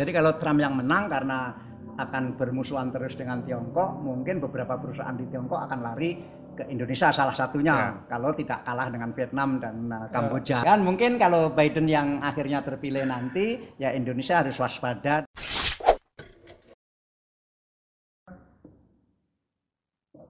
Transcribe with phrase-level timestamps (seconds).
[0.00, 1.52] Jadi kalau Trump yang menang karena
[2.00, 6.16] akan bermusuhan terus dengan Tiongkok, mungkin beberapa perusahaan di Tiongkok akan lari
[6.56, 7.88] ke Indonesia salah satunya Ya.
[8.08, 10.64] kalau tidak kalah dengan Vietnam dan uh, Kamboja.
[10.64, 15.28] Dan mungkin kalau Biden yang akhirnya terpilih nanti, ya Indonesia harus waspada.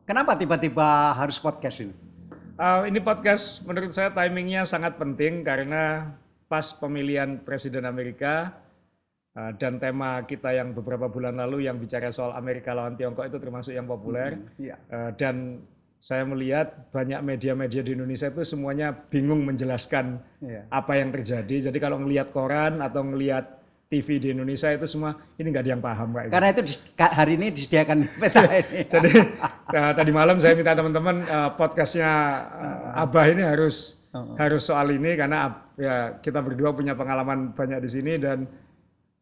[0.02, 1.94] Kenapa tiba-tiba harus podcast ini?
[2.58, 6.10] Uh, ini podcast menurut saya timingnya sangat penting karena
[6.50, 8.50] pas pemilihan Presiden Amerika
[9.56, 13.72] dan tema kita yang beberapa bulan lalu yang bicara soal Amerika lawan Tiongkok itu termasuk
[13.72, 14.76] yang populer Iya.
[14.88, 15.62] Uh, dan
[16.00, 20.64] saya melihat banyak media-media di Indonesia itu semuanya bingung menjelaskan Iya.
[20.72, 21.68] apa yang terjadi.
[21.68, 25.82] Jadi kalau ngelihat koran atau ngelihat TV di Indonesia itu semua ini nggak ada yang
[25.82, 26.30] paham gitu.
[26.30, 26.62] Karena itu
[26.96, 28.78] hari ini disediakan peta ini.
[28.86, 29.10] Jadi
[29.74, 32.10] uh, tadi malam saya minta teman-teman uh, podcastnya
[32.48, 34.34] uh, Abah ini harus Oh.
[34.34, 38.42] harus soal ini karena ya kita berdua punya pengalaman banyak di sini dan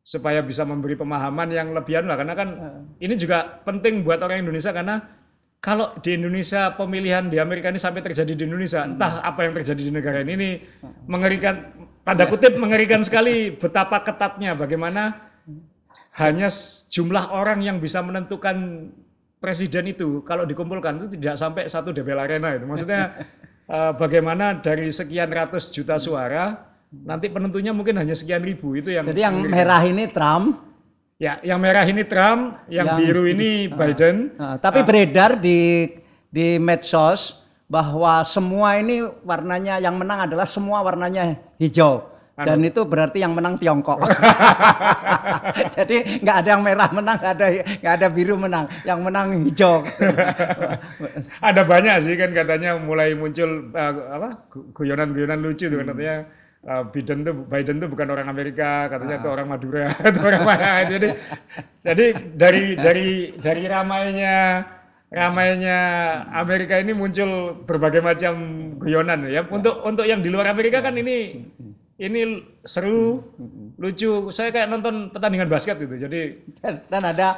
[0.08, 2.16] supaya bisa memberi pemahaman yang lebihan lah.
[2.16, 2.48] Karena kan
[2.96, 5.04] ini juga penting buat orang Indonesia karena
[5.60, 9.82] kalau di Indonesia pemilihan di Amerika ini sampai terjadi di Indonesia entah apa yang terjadi
[9.84, 10.50] di negara ini ini
[11.10, 11.74] mengerikan
[12.06, 15.18] tanda kutip mengerikan sekali betapa ketatnya bagaimana
[16.14, 18.88] hanya s- jumlah orang yang bisa menentukan
[19.42, 22.64] presiden itu kalau dikumpulkan itu tidak sampai satu DPL Arena itu.
[22.64, 23.02] Maksudnya
[23.74, 29.04] eh, bagaimana dari sekian ratus juta suara nanti penentunya mungkin hanya sekian ribu itu yang
[29.04, 30.56] Jadi yang merah ini Trump,
[31.20, 34.32] ya yang merah ini Trump, yang, Yang- biru ini Biden.
[34.36, 35.92] Nah, tapi beredar di
[36.28, 42.08] di medsos bahwa semua ini warnanya yang menang adalah semua warnanya hijau.
[42.38, 42.54] Anu.
[42.54, 43.98] Dan itu berarti yang menang Tiongkok.
[45.76, 47.46] Jadi nggak ada yang merah menang, nggak ada
[47.82, 49.82] nggak ada biru menang, yang menang hijau.
[51.48, 56.14] Ada banyak sih kan katanya mulai muncul eh, apa gu- guyonan-guyonan lucu tuh kan, katanya
[56.68, 60.70] eh, Biden tuh Biden tuh bukan orang Amerika, katanya itu orang Madura, itu orang mana.
[60.84, 61.08] Jadi
[61.80, 63.08] jadi dari dari
[63.40, 64.36] dari ramainya
[65.08, 65.78] ramainya
[66.36, 68.34] Amerika ini muncul berbagai macam
[68.76, 69.48] guyonan ya.
[69.48, 71.48] Untuk untuk yang di luar Amerika kan ini
[71.98, 72.20] ini
[72.62, 73.24] seru,
[73.80, 74.30] lucu.
[74.30, 75.98] Saya kayak nonton pertandingan basket gitu.
[75.98, 77.28] Jadi Dan, dan ada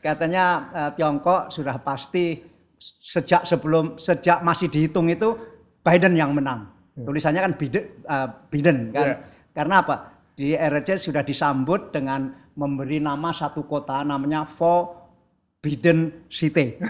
[0.00, 2.40] katanya eh, Tiongkok sudah pasti
[2.80, 5.36] sejak sebelum sejak masih dihitung itu
[5.82, 6.75] Biden yang menang.
[6.96, 9.04] Tulisannya kan Biden, eh, Biden kan.
[9.04, 9.16] Iya.
[9.52, 9.96] Karena apa?
[10.36, 16.76] Di RRC sudah disambut dengan memberi nama satu kota namanya Forbidden City.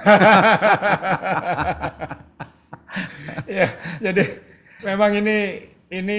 [3.47, 3.69] ya
[4.01, 4.25] jadi
[4.83, 6.19] memang ini ini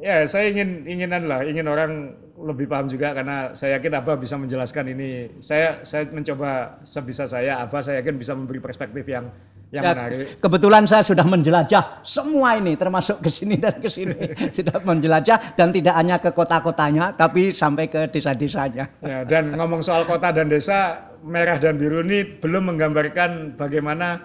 [0.00, 4.40] ya saya ingin inginan lah ingin orang lebih paham juga karena saya yakin Abah bisa
[4.40, 5.10] menjelaskan ini.
[5.44, 9.28] Saya saya mencoba sebisa saya Abah saya yakin bisa memberi perspektif yang
[9.72, 10.36] yang Ya, menarik.
[10.36, 14.12] kebetulan saya sudah menjelajah semua ini termasuk ke sini dan ke sini.
[14.56, 18.92] Sudah menjelajah dan tidak hanya ke kota-kotanya tapi sampai ke desa-desanya.
[19.00, 24.20] ya, dan ngomong soal kota dan desa merah dan biru ini belum menggambarkan bagaimana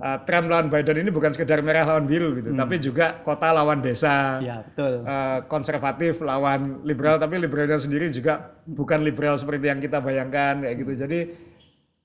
[0.00, 3.78] uh, Trump lawan Biden ini bukan sekedar merah lawan biru gitu tapi juga kota lawan
[3.78, 5.04] desa Ya, betul.
[5.04, 10.76] eh, konservatif lawan liberal tapi liberalnya sendiri juga bukan liberal seperti yang kita bayangkan kayak
[10.78, 11.20] gitu jadi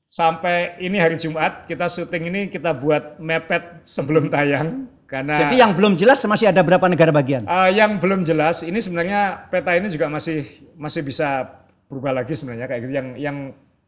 [0.05, 5.71] sampai ini hari Jumat kita syuting ini kita buat mepet sebelum tayang karena Jadi yang
[5.71, 7.41] belum jelas masih ada berapa negara bagian?
[7.43, 10.45] eh, yang belum jelas ini sebenarnya peta ini juga masih
[10.75, 11.45] masih bisa
[11.85, 13.37] berubah lagi sebenarnya kayak gitu yang yang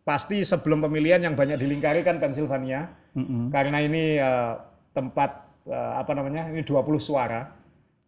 [0.07, 3.51] pasti sebelum pemilihan yang banyak dilingkari kan Pennsylvania Mm-mm.
[3.51, 4.53] karena ini eh,
[4.91, 5.29] tempat
[5.67, 7.51] eh, apa namanya ini 20 suara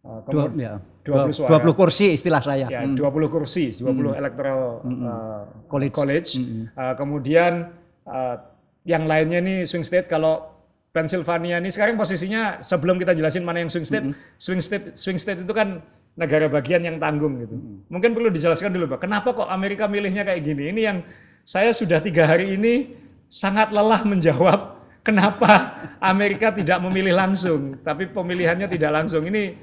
[0.00, 0.80] Eh, Dua, ya.
[1.04, 1.60] 20 Dua- suara.
[1.60, 2.64] 20 kursi istilah saya.
[2.72, 2.96] ya Hmm.
[2.96, 5.92] 20 kursi, 20 electoral uh, College.
[5.92, 6.28] college.
[6.72, 7.68] Uh, kemudian
[8.08, 8.40] uh,
[8.88, 10.56] yang lainnya nih swing state kalau
[10.90, 14.08] Pennsylvania ini sekarang posisinya sebelum kita jelasin mana yang swing state,
[14.40, 15.84] swing state swing state itu kan
[16.16, 17.60] negara bagian yang tanggung gitu.
[17.86, 19.04] Mungkin perlu dijelaskan dulu, Pak.
[19.04, 20.72] Kenapa kok Amerika milihnya kayak gini?
[20.72, 20.98] Ini yang
[21.42, 22.94] saya sudah tiga hari ini
[23.26, 29.24] sangat lelah menjawab kenapa Amerika tidak memilih langsung, tapi pemilihannya tidak langsung.
[29.24, 29.56] Ini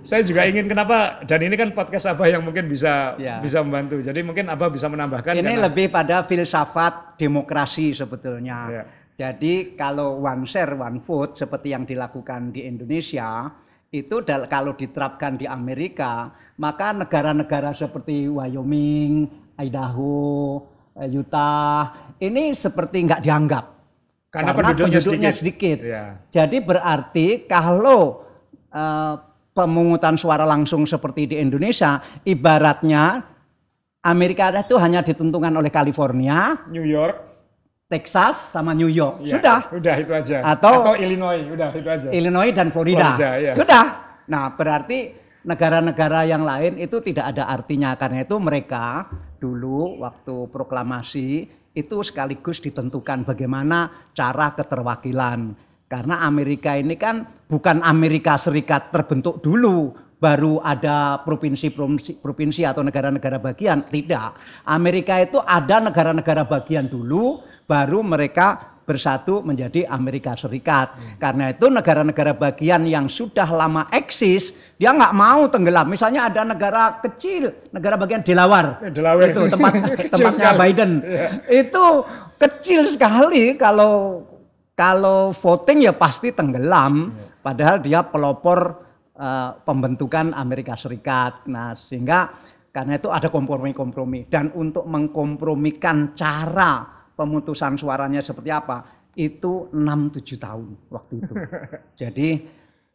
[0.00, 3.36] saya juga ingin kenapa dan ini kan podcast Abah yang mungkin bisa Ya.
[3.38, 4.00] bisa membantu.
[4.00, 8.58] Jadi mungkin Abah bisa menambahkan Ini karena- lebih pada filsafat demokrasi sebetulnya.
[8.70, 8.84] Ya.
[9.18, 13.50] Jadi kalau one share one vote seperti yang dilakukan di Indonesia
[13.90, 19.26] itu kalau diterapkan di Amerika maka negara-negara seperti Wyoming,
[19.58, 20.62] Idaho,
[21.06, 23.64] Utah ini seperti nggak dianggap
[24.28, 25.32] Karena penduduknya sedikit.
[25.32, 25.78] sedikit.
[25.80, 26.04] Ya.
[26.28, 28.26] Jadi berarti kalau
[28.68, 29.14] eh,
[29.54, 33.24] pemungutan suara langsung seperti di Indonesia, ibaratnya
[34.06, 37.18] Amerika itu hanya ditentukan oleh California, New York,
[37.90, 39.26] Texas, sama New York.
[39.26, 39.58] ya, Sudah.
[39.74, 40.36] udah itu aja.
[40.46, 42.08] Atau- Illinois, udah itu aja.
[42.14, 43.18] Illinois dan Florida.
[43.18, 43.52] Florida, iya.
[43.58, 43.84] Sudah.
[44.28, 45.10] Nah, berarti
[45.46, 49.06] negara-negara yang lain itu tidak ada artinya karena itu mereka
[49.38, 51.28] dulu waktu proklamasi
[51.78, 55.54] itu sekaligus ditentukan bagaimana cara keterwakilan.
[55.88, 63.38] Karena Amerika ini kan bukan Amerika Serikat terbentuk dulu baru ada provinsi-provinsi provinsi atau negara-negara
[63.38, 63.86] bagian.
[63.86, 64.30] Tidak.
[64.68, 70.96] Amerika itu ada negara-negara bagian dulu baru mereka bersatu menjadi Amerika Serikat.
[70.96, 71.20] Hmm.
[71.20, 75.92] Karena itu negara-negara bagian yang sudah lama eksis, dia nggak mau tenggelam.
[75.92, 79.36] Misalnya ada negara kecil, negara bagian Delaware, eh, Delaware.
[79.36, 79.72] itu tempat
[80.16, 81.30] tempatnya Biden, yeah.
[81.52, 81.84] itu
[82.40, 84.24] kecil sekali kalau
[84.72, 87.12] kalau voting ya pasti tenggelam.
[87.12, 87.36] Yeah.
[87.44, 88.88] Padahal dia pelopor
[89.20, 91.44] uh, pembentukan Amerika Serikat.
[91.44, 92.32] Nah sehingga
[92.72, 98.86] karena itu ada kompromi-kompromi dan untuk mengkompromikan cara pemutusan suaranya seperti apa
[99.18, 101.34] itu 6-7 tahun waktu itu.
[102.06, 102.28] Jadi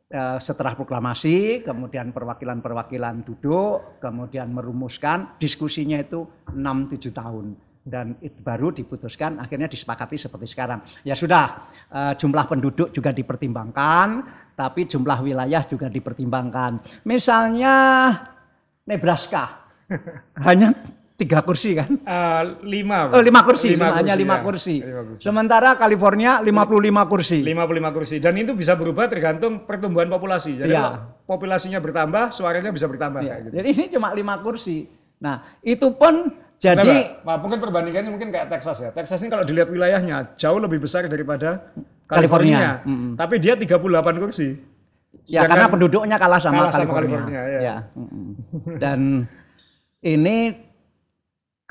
[0.08, 6.24] eh, setelah proklamasi, kemudian perwakilan-perwakilan duduk, kemudian merumuskan, diskusinya itu
[6.56, 7.46] 6-7 tahun.
[7.84, 10.80] Dan itu baru diputuskan, akhirnya disepakati seperti sekarang.
[11.04, 14.24] Ya sudah, eh, jumlah penduduk juga dipertimbangkan,
[14.56, 17.04] tapi jumlah wilayah juga dipertimbangkan.
[17.04, 17.76] Misalnya
[18.88, 19.68] Nebraska,
[20.48, 20.72] hanya
[21.14, 21.90] tiga kursi kan?
[22.02, 23.14] Uh, lima.
[23.14, 24.44] Oh, lima kursi, lima, hanya lima, ya.
[24.44, 24.82] kursi.
[24.82, 25.22] lima kursi.
[25.22, 27.40] Sementara California 55 kursi.
[27.46, 28.16] 55 kursi.
[28.18, 30.66] Dan itu bisa berubah tergantung pertumbuhan populasi.
[30.66, 31.14] Jadi ya.
[31.30, 33.22] populasinya bertambah, suaranya bisa bertambah.
[33.22, 33.40] Ya.
[33.46, 33.54] gitu.
[33.62, 34.90] Jadi ini cuma lima kursi.
[35.22, 36.34] Nah, itu pun
[36.64, 38.90] jadi nah, mungkin perbandingannya mungkin kayak Texas ya.
[38.96, 41.76] Texas ini kalau dilihat wilayahnya jauh lebih besar daripada
[42.08, 42.80] California.
[42.80, 42.88] California.
[42.88, 43.12] Mm -hmm.
[43.20, 44.50] Tapi dia 38 kursi.
[45.28, 47.20] Ya, karena penduduknya kalah sama kalah California.
[47.20, 47.60] Sama California ya.
[47.60, 47.76] ya.
[48.80, 49.28] Dan
[50.04, 50.36] ini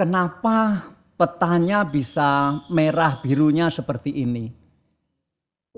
[0.02, 4.50] kenapa petanya bisa merah birunya seperti ini?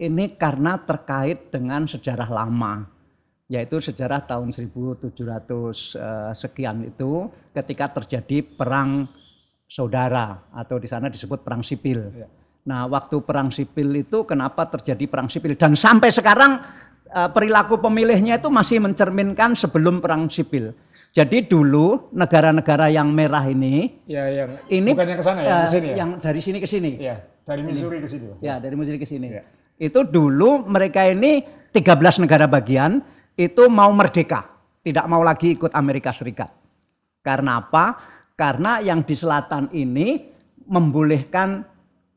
[0.00, 2.88] Ini karena terkait dengan sejarah lama,
[3.53, 9.06] yaitu sejarah tahun 1700 eh, sekian itu ketika terjadi perang
[9.69, 12.00] saudara atau di sana disebut perang sipil.
[12.17, 12.26] Ya.
[12.65, 16.65] Nah, waktu perang sipil itu kenapa terjadi perang sipil dan sampai sekarang
[17.12, 20.73] eh, perilaku pemilihnya itu masih mencerminkan sebelum perang sipil.
[21.14, 25.94] Jadi dulu negara-negara yang merah ini, ya yang ini bukan yang ke sana ya, sini
[25.94, 25.96] ya.
[26.02, 26.93] Yang dari sini ke sini.
[26.99, 27.16] Ya,
[27.46, 28.26] dari Missouri ke sini.
[28.43, 29.28] Ya, dari Missouri ke sini.
[29.31, 29.46] Ya.
[29.78, 32.99] Itu dulu mereka ini 13 negara bagian
[33.38, 34.43] itu mau merdeka,
[34.82, 36.50] tidak mau lagi ikut Amerika Serikat.
[37.22, 37.94] Karena apa?
[38.34, 40.19] Karena yang di selatan ini
[40.66, 41.62] membolehkan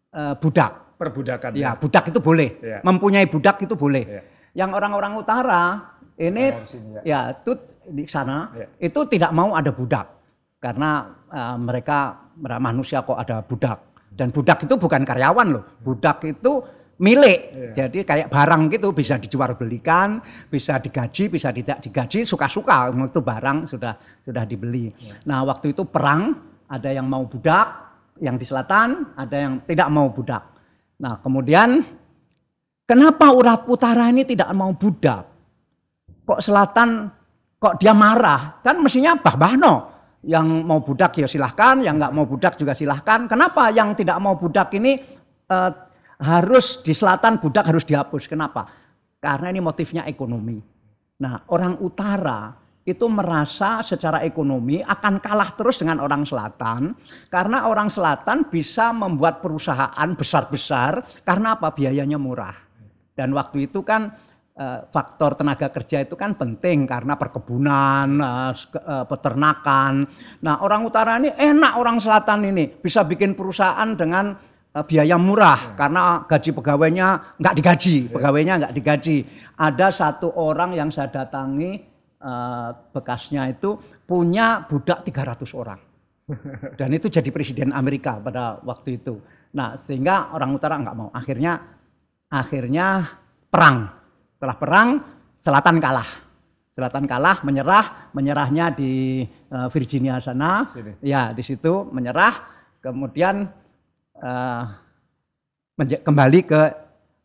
[0.10, 0.98] uh, budak.
[0.98, 1.54] Perbudakan.
[1.54, 2.58] Ya, budak itu boleh.
[2.66, 2.82] Ya.
[2.82, 4.06] Mempunyai budak itu boleh.
[4.10, 4.22] Ya.
[4.66, 7.54] Yang orang-orang utara ini ya, ya itu
[7.88, 8.68] di sana ya.
[8.84, 10.08] itu tidak mau ada budak.
[10.58, 12.30] Karena uh, mereka
[12.60, 13.80] manusia kok ada budak.
[14.12, 15.64] Dan budak itu bukan karyawan loh.
[15.86, 16.66] Budak itu
[16.98, 17.40] milik.
[17.54, 17.86] Ya.
[17.86, 20.18] jadi kayak barang gitu bisa dijual belikan
[20.50, 22.90] bisa digaji bisa tidak digaji suka-suka.
[23.06, 23.94] Itu barang sudah
[24.26, 24.92] sudah dibeli.
[24.98, 25.22] Ya.
[25.30, 26.36] nah waktu itu perang
[26.68, 27.88] ada yang mau budak
[28.18, 30.42] yang di selatan ada yang tidak mau budak.
[30.98, 31.86] Nah kemudian
[32.90, 35.30] kenapa urat utara ini tidak mau budak?
[36.26, 37.14] Kok selatan
[37.58, 38.62] kok dia marah?
[38.62, 39.74] Kan mestinya Bah Bahno
[40.26, 43.26] yang mau budak ya silahkan, yang nggak mau budak juga silahkan.
[43.30, 44.98] Kenapa yang tidak mau budak ini
[45.50, 45.72] eh,
[46.22, 48.30] harus di selatan budak harus dihapus?
[48.30, 48.66] Kenapa?
[49.18, 50.62] Karena ini motifnya ekonomi.
[51.18, 52.54] Nah orang utara
[52.88, 56.96] itu merasa secara ekonomi akan kalah terus dengan orang selatan
[57.28, 62.56] karena orang selatan bisa membuat perusahaan besar-besar karena apa biayanya murah
[63.12, 64.16] dan waktu itu kan
[64.90, 69.94] faktor tenaga kerja itu kan penting karena perkebunan, eh, eh, peternakan.
[70.42, 74.34] Nah orang utara ini enak orang selatan ini bisa bikin perusahaan dengan
[74.78, 75.74] biaya murah ya.
[75.74, 77.08] karena gaji pegawainya
[77.42, 78.12] nggak digaji, ya.
[78.14, 79.18] pegawainya nggak digaji.
[79.58, 81.98] Ada satu orang yang saya datangi
[82.94, 83.78] bekasnya itu
[84.10, 85.78] punya budak 300 orang.
[86.82, 89.22] Dan itu jadi presiden Amerika pada waktu itu.
[89.54, 91.10] Nah, sehingga orang utara nggak mau.
[91.14, 91.58] Akhirnya
[92.28, 93.06] akhirnya
[93.48, 93.97] perang
[94.38, 94.90] setelah perang,
[95.34, 96.10] selatan kalah.
[96.78, 100.70] Selatan kalah, menyerah, menyerahnya di uh, Virginia sana.
[100.70, 100.94] Sini.
[101.02, 102.38] Ya, di situ menyerah,
[102.86, 103.50] kemudian
[104.22, 104.64] uh,
[105.82, 106.62] kembali ke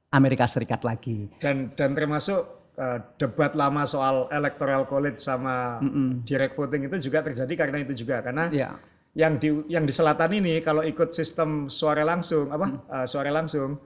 [0.08, 1.28] Amerika Serikat lagi.
[1.36, 6.08] Dan dan termasuk uh, debat lama soal electoral college sama mm -mm.
[6.24, 8.76] direct voting itu juga terjadi karena itu juga karena yeah.
[9.12, 12.78] yang di yang di selatan ini kalau ikut sistem suara langsung apa mm.
[12.88, 13.76] uh, suara langsung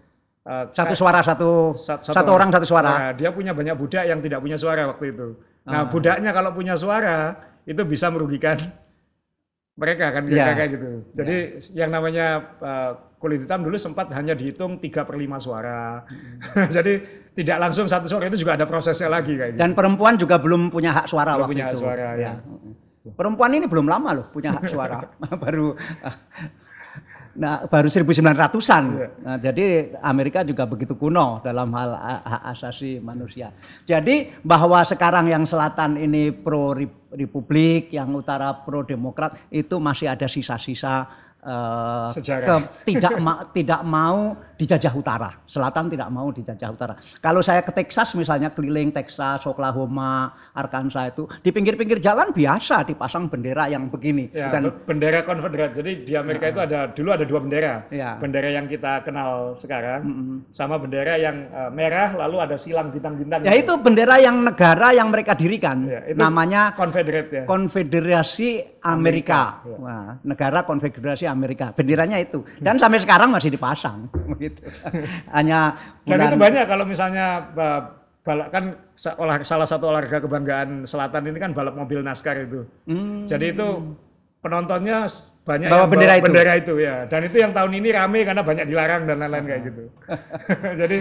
[0.46, 2.90] Uh, satu suara satu satu, satu orang satu suara.
[2.94, 5.34] Nah, dia punya banyak budak yang tidak punya suara waktu itu.
[5.66, 5.84] Nah, uh.
[5.90, 7.34] budaknya kalau punya suara
[7.66, 8.70] itu bisa merugikan
[9.74, 10.54] mereka kan yeah.
[10.54, 10.88] kayak gitu.
[11.18, 11.36] Jadi
[11.74, 11.84] yeah.
[11.84, 12.26] yang namanya
[12.62, 16.06] uh, kulit hitam dulu sempat hanya dihitung tiga per lima suara.
[16.06, 16.70] Hmm.
[16.78, 19.60] Jadi tidak langsung satu suara itu juga ada prosesnya lagi kayak gitu.
[19.60, 21.82] Dan perempuan juga belum punya hak suara Belum waktu punya hak itu.
[21.82, 22.32] suara, ya.
[23.06, 25.10] Perempuan ini belum lama loh punya hak suara.
[25.44, 25.76] baru
[27.36, 28.84] Nah, baru 1900-an.
[28.90, 29.08] Iya.
[29.20, 29.66] Nah, jadi
[30.00, 33.52] Amerika juga begitu kuno dalam hal ha- hak asasi manusia.
[33.84, 40.08] Jadi bahwa sekarang yang selatan ini pro rep- republik, yang utara pro demokrat itu masih
[40.08, 41.04] ada sisa-sisa
[41.38, 42.46] eh, Sejarah.
[42.48, 45.30] ke- tidak ma- tidak mau dijajah utara.
[45.44, 46.94] Selatan tidak mau dijajah utara.
[47.20, 53.28] Kalau saya ke Texas misalnya keliling Texas, Oklahoma, Arkansas itu di pinggir-pinggir jalan biasa dipasang
[53.28, 54.32] bendera yang begini.
[54.32, 55.76] Ya, Bukan be- bendera konfederat.
[55.76, 57.84] Jadi di Amerika itu ada dulu ada dua bendera.
[57.92, 58.16] Iya.
[58.16, 60.36] Bendera yang kita kenal sekarang Mm-mm.
[60.48, 63.44] sama bendera yang eh, merah lalu ada silang bintang-bintang.
[63.44, 63.76] Ya gitu.
[63.76, 65.84] itu bendera yang negara yang mereka dirikan.
[65.84, 67.44] Ya, itu Namanya Confederate ya.
[67.44, 68.96] Konfederasi Amerika.
[68.96, 69.76] Amerika, ya.
[69.82, 71.74] Wah, negara Konfederasi Amerika.
[71.76, 72.40] Benderanya itu.
[72.56, 74.08] Dan sampai sekarang masih dipasang.
[74.46, 74.60] Begitu.
[75.36, 75.60] Hanya
[76.02, 77.84] Dan bulan- itu banyak kalau misalnya ba-
[78.22, 78.64] balap kan
[79.16, 82.66] olah- salah satu olahraga kebanggaan selatan ini kan balap mobil NASCAR itu.
[82.86, 83.26] Hmm.
[83.26, 83.66] Jadi itu
[84.40, 85.06] penontonnya
[85.42, 86.24] banyak Bawa bendera itu.
[86.26, 87.06] bendera itu ya.
[87.06, 89.82] Dan itu yang tahun ini rame karena banyak dilarang dan lain-lain kayak gitu.
[90.82, 90.96] jadi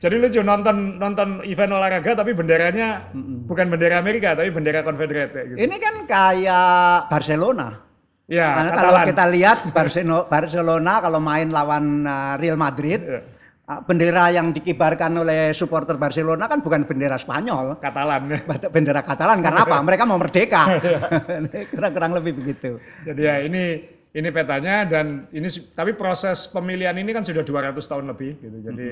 [0.00, 3.12] jadi lucu nonton nonton event olahraga tapi benderanya
[3.44, 5.58] bukan bendera Amerika tapi bendera Confederate kayak gitu.
[5.60, 7.89] Ini kan kayak Barcelona.
[8.30, 9.08] Ya, Karena kalau Katalan.
[9.10, 13.20] kita lihat Barcelo- Barcelona kalau main lawan uh, Real Madrid, Ya,
[13.66, 18.30] uh, bendera yang dikibarkan oleh supporter Barcelona kan bukan bendera Spanyol, Katalan.
[18.70, 19.42] bendera Katalan.
[19.42, 19.82] Karena apa?
[19.90, 20.62] Mereka mau merdeka.
[20.78, 21.00] Iya.
[21.74, 22.78] Kurang-kurang lebih begitu.
[23.02, 23.64] Jadi ya ini
[24.10, 28.56] ini petanya dan ini tapi proses pemilihan ini kan sudah 200 tahun lebih gitu.
[28.66, 28.88] Jadi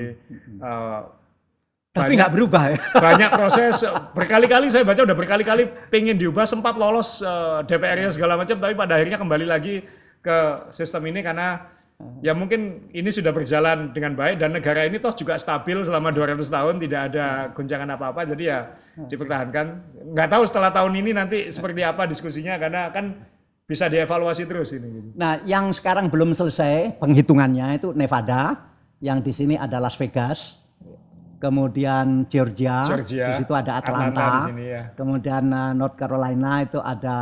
[0.63, 0.99] eh,
[1.99, 2.77] Tapi nggak berubah ya.
[3.09, 3.75] banyak proses
[4.15, 8.95] berkali-kali saya baca udah berkali-kali pengen diubah sempat lolos eh, DPR-nya segala macam tapi pada
[8.95, 9.83] akhirnya kembali lagi
[10.19, 10.37] ke
[10.71, 11.79] sistem ini karena
[12.23, 16.39] ya mungkin ini sudah berjalan dengan baik dan negara ini toh juga stabil selama 200
[16.47, 18.59] tahun tidak ada goncangan apa-apa jadi ya
[19.07, 19.65] dipertahankan.
[20.15, 23.23] Nggak tahu setelah tahun ini nanti seperti apa diskusinya karena kan
[23.69, 25.13] bisa dievaluasi terus ini.
[25.13, 28.57] Nah, yang sekarang belum selesai penghitungannya itu Nevada,
[28.97, 30.57] yang di sini ada Las Vegas,
[31.39, 34.83] kemudian Georgia, Georgia, di situ ada Atlanta, Atlanta di sini ya.
[34.93, 37.17] kemudian uh, North Carolina itu ada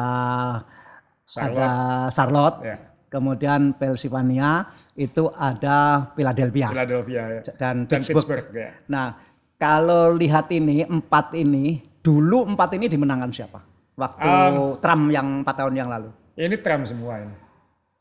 [1.23, 1.53] Charlotte.
[1.53, 1.69] ada
[2.09, 2.75] Charlotte, Ya,
[3.07, 7.41] kemudian Pennsylvania itu ada Philadelphia Philadelphia ya.
[7.55, 8.25] dan, Dan Pittsburgh.
[8.25, 8.71] Pittsburgh ya.
[8.87, 9.07] Nah,
[9.55, 13.59] kalau lihat ini empat ini dulu empat ini dimenangkan siapa?
[13.97, 16.09] Waktu Um, Trump yang empat tahun yang lalu.
[16.37, 17.33] Ini Trump semua ini.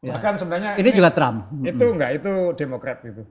[0.04, 0.12] Ya.
[0.12, 1.49] Bahkan sebenarnya Ini juga Trump.
[1.58, 3.25] itu enggak itu Demokrat itu.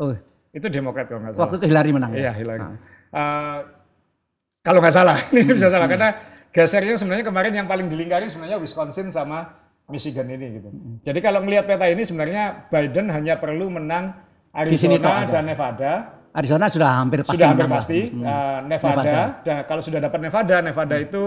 [0.00, 0.16] Oh,
[0.52, 1.44] Itu Demokrat kalau nggak salah.
[1.48, 2.10] waktu itu Hillary menang.
[2.12, 2.32] Iya, ya?
[2.36, 2.60] Hillary.
[2.60, 2.76] Nah.
[3.12, 3.58] Eh,
[4.60, 6.08] kalau nggak salah, ini bisa salah karena
[6.52, 10.68] gesernya sebenarnya kemarin yang paling dilingkari sebenarnya Wisconsin sama Michigan ini gitu.
[11.02, 14.12] Jadi kalau melihat peta ini sebenarnya Biden hanya perlu menang
[14.68, 15.92] Di sini Arizona dan Nevada.
[16.32, 17.36] Arizona sudah hampir pasti.
[17.36, 18.00] sudah hampir pasti.
[18.08, 18.24] Hmm.
[18.24, 19.22] Eh, Nevada, Nevada.
[19.44, 21.22] dan kalau sudah dapat Nevada, Nevada itu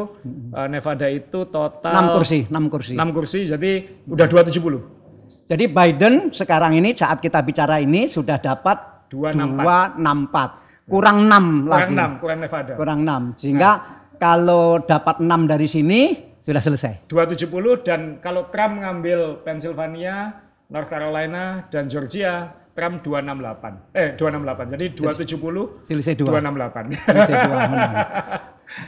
[0.53, 2.93] eh, Nevada itu total 6 kursi, 6 kursi.
[2.97, 3.71] 6 kursi, jadi
[4.05, 5.45] udah 270.
[5.45, 10.61] Jadi Biden sekarang ini saat kita bicara ini sudah dapat 264.
[10.85, 10.85] 264.
[10.85, 11.89] Kurang 6 lagi.
[11.89, 12.73] Kurang 6, kurang Nevada.
[12.77, 13.41] Kurang 6.
[13.41, 13.71] Sehingga
[14.15, 16.01] kalau dapat 6 dari sini
[16.45, 17.09] sudah selesai.
[17.09, 23.97] 270 dan kalau Trump ngambil Pennsylvania, North Carolina dan Georgia, Trump 268.
[23.97, 24.73] Eh 268.
[24.77, 26.29] Jadi 270 Selisih 2.
[26.29, 26.93] 268.
[27.01, 27.93] Selisih 2 menang.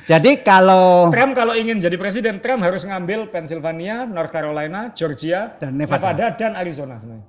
[0.04, 5.80] Jadi kalau Trump kalau ingin jadi presiden, Trump harus ngambil Pennsylvania, North Carolina, Georgia, Dan
[5.80, 6.36] Nevada.
[6.36, 7.26] dan Arizona sebenarnya.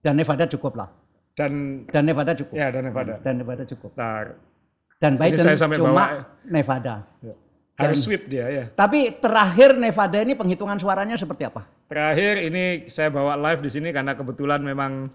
[0.00, 0.88] dan Nevada cukup lah.
[1.32, 2.54] Dan Dan Nevada cukup.
[2.54, 3.14] ya dan Nevada.
[3.22, 3.90] Dan Nevada cukup.
[3.94, 4.34] Nah,
[5.00, 6.94] Dan Biden saya sampai cuma bawa- Nevada.
[7.20, 7.34] ya.
[7.80, 8.64] harus sweep dia ya.
[8.68, 11.64] Tapi terakhir Nevada ini penghitungan suaranya seperti apa?
[11.88, 15.08] Terakhir ini saya bawa live di sini karena kebetulan memang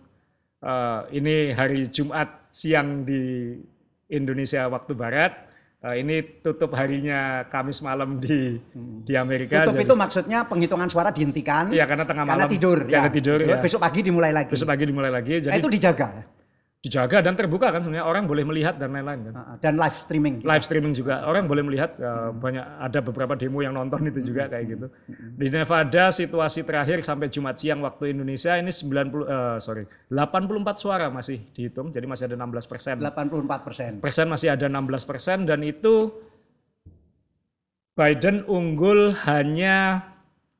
[0.65, 3.53] eh, ini hari Jumat siang di
[4.09, 5.44] Indonesia waktu barat.
[5.85, 8.57] Eh, ini tutup harinya Kamis malam di
[9.05, 9.61] di Amerika.
[9.61, 12.49] Tutup Jadi- itu maksudnya penghitungan suara dihentikan Iya karena tengah karena malam.
[12.49, 12.89] tidur.
[12.89, 13.13] Karena ya.
[13.13, 13.55] tidur ya.
[13.61, 14.49] Besok pagi dimulai lagi.
[14.49, 15.37] Besok pagi dimulai lagi.
[15.37, 16.25] Nah, Jadi itu dijaga?
[16.85, 19.57] Dijaga dan terbuka kan sebenarnya orang boleh melihat dan lain-lain kan.
[19.57, 20.45] Dan live streaming.
[20.45, 24.45] Live streaming juga orang boleh melihat eh, banyak ada beberapa demo yang nonton itu juga
[24.45, 24.87] kayak gitu.
[25.33, 28.85] Di Nevada situasi terakhir sampai Jumat siang waktu Indonesia ini 90
[29.25, 32.95] eh, sorry 84 suara masih dihitung jadi masih ada 16 persen.
[33.01, 33.91] 84 persen.
[33.97, 36.13] Persen masih ada 16 persen dan itu
[37.97, 40.05] Biden unggul hanya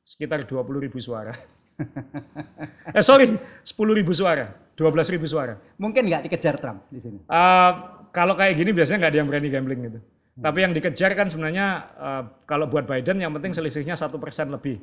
[0.01, 1.38] sekitar 20 ribu suara.
[2.98, 3.29] eh sorry
[3.62, 5.55] 10 ribu suara, 12 ribu suara.
[5.79, 7.20] Mungkin nggak dikejar Trump di sini.
[7.24, 7.72] Eh,
[8.12, 10.00] kalau kayak gini biasanya nggak ada yang berani gambling gitu.
[10.36, 14.79] Tapi yang dikejar kan sebenarnya eh, kalau buat Biden yang penting selisihnya satu persen lebih.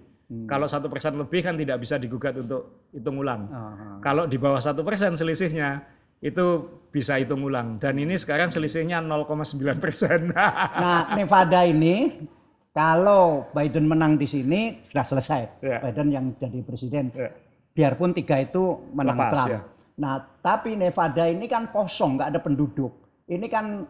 [0.48, 3.52] Kalau satu persen lebih kan tidak bisa digugat untuk hitung ulang.
[3.52, 5.84] Ah, Kalau di bawah satu persen selisihnya
[6.24, 7.76] itu bisa hitung ulang.
[7.76, 10.32] Dan ini sekarang selisihnya 0,9 persen.
[10.82, 12.24] nah, Nevada ini
[12.72, 15.42] kalau Biden menang di sini sudah selesai.
[15.60, 15.80] Yeah.
[15.84, 17.12] Biden yang jadi presiden.
[17.12, 17.36] Yeah.
[17.76, 19.50] Biarpun tiga itu menang Lepas, Trump.
[19.52, 19.60] Ya.
[20.00, 22.92] Nah, tapi Nevada ini kan kosong, nggak ada penduduk.
[23.28, 23.84] Ini kan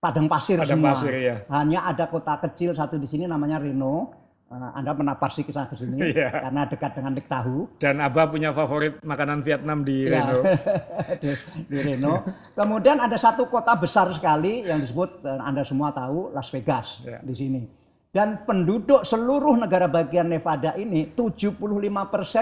[0.00, 0.92] padang pasir padang semua.
[0.96, 1.36] Pasir, ya.
[1.52, 4.16] Hanya ada kota kecil satu di sini namanya Reno.
[4.50, 6.42] Eh, Anda pernah pasti ke ke sini yeah.
[6.42, 7.78] karena dekat dengan Dik Tahu.
[7.78, 10.26] Dan Abah punya favorit makanan Vietnam di yeah.
[10.26, 10.38] Reno.
[11.22, 11.28] di,
[11.70, 12.14] di Reno.
[12.58, 17.22] Kemudian ada satu kota besar sekali yang disebut eh, Anda semua tahu Las Vegas yeah.
[17.22, 17.62] di sini.
[18.10, 21.62] Dan penduduk seluruh negara bagian Nevada ini 75%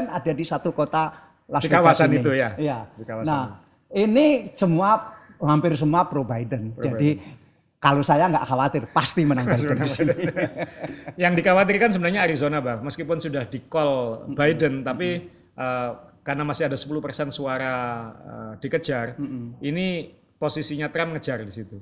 [0.08, 2.20] ada di satu kota Las di kawasan ini.
[2.20, 2.50] itu ya.
[2.60, 2.78] Iya.
[3.24, 6.76] Nah, ini semua hampir semua pro Biden.
[6.76, 7.80] Pro Jadi Biden.
[7.80, 9.96] kalau saya nggak khawatir, pasti menang Biden di.
[11.22, 12.84] Yang dikhawatirkan sebenarnya Arizona, Bang.
[12.84, 14.88] Meskipun sudah di call Biden, mm -hmm.
[14.92, 15.08] tapi
[15.56, 15.90] uh,
[16.20, 17.74] karena masih ada 10% suara
[18.12, 19.44] uh, dikejar, mm -hmm.
[19.64, 19.86] ini
[20.36, 21.80] posisinya Trump ngejar di situ.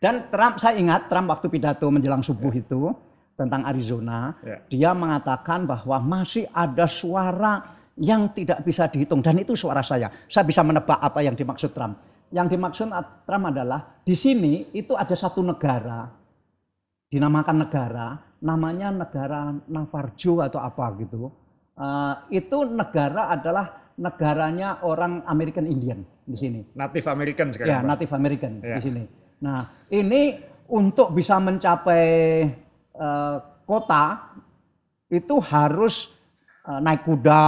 [0.00, 2.62] Dan Trump, saya ingat Trump waktu pidato menjelang subuh yeah.
[2.64, 2.82] itu
[3.36, 4.60] tentang Arizona, yeah.
[4.66, 10.08] dia mengatakan bahwa masih ada suara yang tidak bisa dihitung dan itu suara saya.
[10.26, 12.00] Saya bisa menebak apa yang dimaksud Trump.
[12.32, 12.88] Yang dimaksud
[13.28, 16.20] Trump adalah di sini itu ada satu negara
[17.10, 18.06] dinamakan negara,
[18.40, 21.28] namanya negara Navarjo atau apa gitu.
[21.74, 26.60] Uh, itu negara adalah negaranya orang American Indian di sini.
[26.72, 27.82] Native American sekarang.
[27.82, 28.78] Ya, Native American ya.
[28.78, 29.04] di sini.
[29.42, 30.38] Nah, ini
[30.70, 32.06] untuk bisa mencapai
[32.94, 34.30] uh, kota
[35.10, 36.14] itu harus
[36.60, 37.44] naik kuda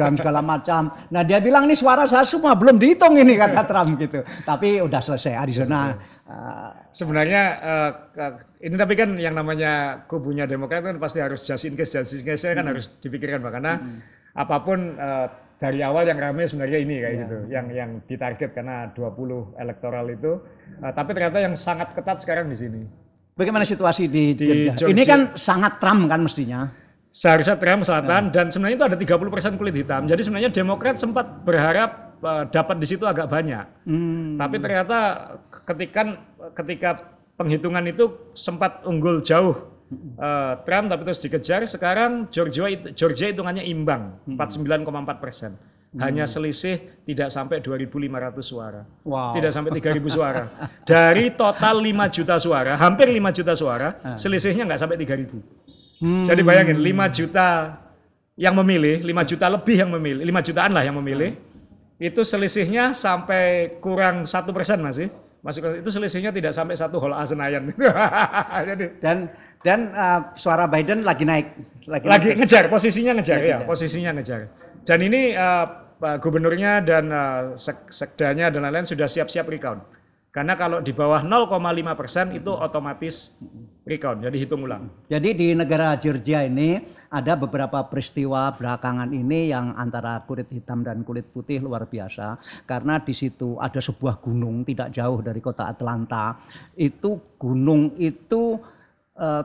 [0.00, 0.88] dan segala macam.
[1.12, 4.24] Nah, dia bilang ini suara saya semua belum dihitung ini kata Trump gitu.
[4.48, 5.92] Tapi udah selesai Arizona.
[6.26, 7.90] Uh, Sebenarnya uh,
[8.64, 12.24] ini tapi kan yang namanya kubunya Demokrat kan pasti harus just in case, just in
[12.24, 12.72] case kan hmm.
[12.72, 13.98] harus dipikirkan Pak karena hmm.
[14.34, 15.28] apa pun uh,
[15.60, 17.22] dari awal yang ramai sebenarnya ini kayak yeah.
[17.22, 20.40] gitu, yang yang ditarget karena 20 elektoral itu,
[20.80, 22.82] uh, tapi ternyata yang sangat ketat sekarang di sini.
[23.36, 24.88] Bagaimana situasi di, di Georgia?
[24.96, 26.85] Ini kan sangat Trump kan mestinya.
[27.16, 28.34] Seharusnya Trump selatan yeah.
[28.36, 30.04] dan sebenarnya itu ada 30% kulit hitam.
[30.04, 33.64] Jadi sebenarnya Demokrat sempat berharap uh, dapat di situ agak banyak.
[33.88, 34.36] Hmm.
[34.36, 34.98] Tapi ternyata
[35.64, 36.02] ketika
[36.52, 36.90] ketika
[37.40, 39.56] penghitungan itu sempat unggul jauh
[40.20, 41.64] uh, Trump tapi terus dikejar.
[41.64, 45.16] Sekarang Georgia Georgia hitungannya imbang, 49,4 hmm.
[45.16, 45.52] persen.
[45.96, 46.32] Hanya hmm.
[46.36, 46.76] selisih
[47.08, 48.84] tidak sampai 2.500 suara.
[49.08, 49.32] Wow.
[49.40, 50.44] Tidak sampai 3.000 suara.
[50.84, 53.88] Dari total 5 juta suara, hampir 5 juta suara,
[54.20, 55.65] selisihnya nggak sampai 3.000.
[56.00, 56.24] Hmm.
[56.24, 57.80] Jadi bayangin 5 juta
[58.36, 62.08] yang memilih, 5 juta lebih yang memilih, 5 jutaan lah yang memilih, hmm.
[62.08, 65.08] itu selisihnya sampai kurang satu persen masih.
[65.46, 67.70] Masuk itu selisihnya tidak sampai satu hol A Senayan.
[68.68, 69.30] Jadi dan
[69.62, 71.54] dan uh, suara Biden lagi naik.
[71.86, 72.38] Lagi, lagi naik.
[72.42, 74.50] ngejar, posisinya ngejar ya, posisinya ngejar.
[74.82, 75.66] Dan ini uh,
[76.18, 79.86] gubernurnya dan uh, sek sekdanya dan lain-lain sudah siap-siap recount.
[80.36, 83.40] Karena kalau di bawah 0,5 persen itu otomatis
[83.88, 84.92] recount, jadi hitung ulang.
[85.08, 86.76] Jadi di negara Georgia ini
[87.08, 92.36] ada beberapa peristiwa belakangan ini yang antara kulit hitam dan kulit putih luar biasa.
[92.68, 96.36] Karena di situ ada sebuah gunung tidak jauh dari kota Atlanta.
[96.76, 98.60] Itu gunung itu
[99.16, 99.42] uh,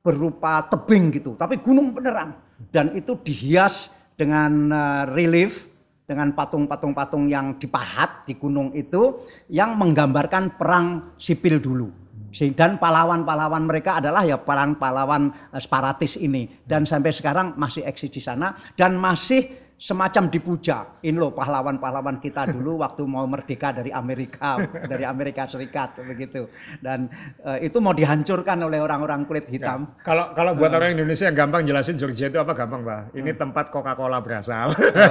[0.00, 2.32] berupa tebing gitu, tapi gunung beneran.
[2.72, 5.68] Dan itu dihias dengan uh, relief,
[6.10, 11.86] dengan patung-patung-patung yang dipahat di gunung itu, yang menggambarkan perang sipil dulu.
[12.34, 16.50] Dan pahlawan-pahlawan mereka adalah ya perang pahlawan uh, separatis ini.
[16.66, 21.00] Dan sampai sekarang masih eksis di sana dan masih semacam dipuja.
[21.00, 26.44] Ini loh pahlawan-pahlawan kita dulu waktu mau merdeka dari Amerika, dari Amerika Serikat begitu.
[26.84, 27.08] Dan
[27.40, 29.88] uh, itu mau dihancurkan oleh orang-orang kulit ya, hitam.
[29.88, 30.04] Ya.
[30.04, 33.16] Kalau kalau buat uh, orang Indonesia yang gampang jelasin Georgia itu apa gampang, Pak?
[33.16, 34.76] Ini uh, tempat Coca-Cola berasal.
[34.76, 35.10] Uh, ya.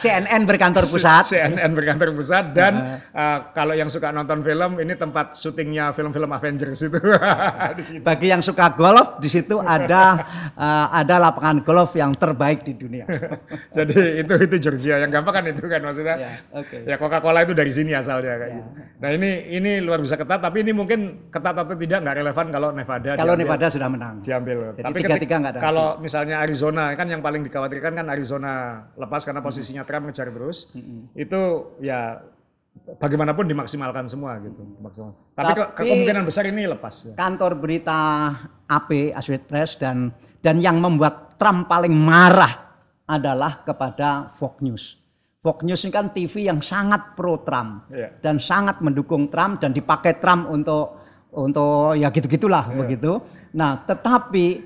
[0.00, 1.28] CNN berkantor pusat.
[1.28, 6.32] CNN berkantor pusat dan uh, uh, kalau yang suka nonton film ini tempat syutingnya film-film
[6.32, 6.96] Avengers itu.
[8.08, 10.24] Bagi yang suka golf di situ ada
[10.56, 13.04] uh, ada lapangan golf yang terbaik di dunia.
[13.76, 16.16] Jadi itu itu Georgia yang gampang kan itu kan maksudnya.
[16.16, 16.80] Ya, okay.
[16.86, 18.56] ya Coca-Cola itu dari sini asalnya kayak ya.
[18.58, 18.68] gitu.
[18.98, 22.68] Nah ini ini luar biasa ketat tapi ini mungkin ketat atau tidak nggak relevan kalau
[22.74, 23.10] Nevada.
[23.14, 24.14] Kalau diambil, Nevada sudah menang.
[24.22, 24.58] Diambil.
[24.76, 25.58] Jadi tapi tiga, tiga ada.
[25.60, 28.52] Kalau misalnya Arizona kan yang paling dikhawatirkan kan Arizona
[28.94, 30.70] lepas karena posisinya Trump ngejar terus.
[30.74, 31.14] -hmm.
[31.18, 32.20] Itu ya
[32.78, 35.12] bagaimanapun dimaksimalkan semua gitu maksimal.
[35.34, 36.94] Tapi, Tapi ke, kemungkinan besar ini lepas.
[37.10, 37.14] Ya.
[37.18, 38.00] Kantor berita
[38.70, 42.67] AP Associated Press dan dan yang membuat Trump paling marah
[43.08, 45.00] adalah kepada Fox News.
[45.40, 48.12] Fox News ini kan TV yang sangat pro Trump yeah.
[48.20, 51.00] dan sangat mendukung Trump dan dipakai Trump untuk
[51.32, 52.76] untuk ya gitu-gitulah yeah.
[52.76, 53.12] begitu.
[53.56, 54.60] Nah, tetapi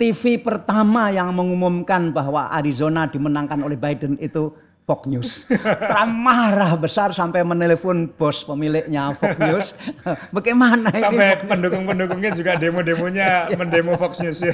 [0.00, 4.50] TV pertama yang mengumumkan bahwa Arizona dimenangkan oleh Biden itu
[4.92, 5.48] Fox News.
[5.88, 9.66] Trump marah besar sampai menelepon bos pemiliknya Fox News.
[10.36, 11.00] Bagaimana ini?
[11.00, 14.52] Sampai pendukung-pendukungnya juga demo-demonya mendemo Fox News ya.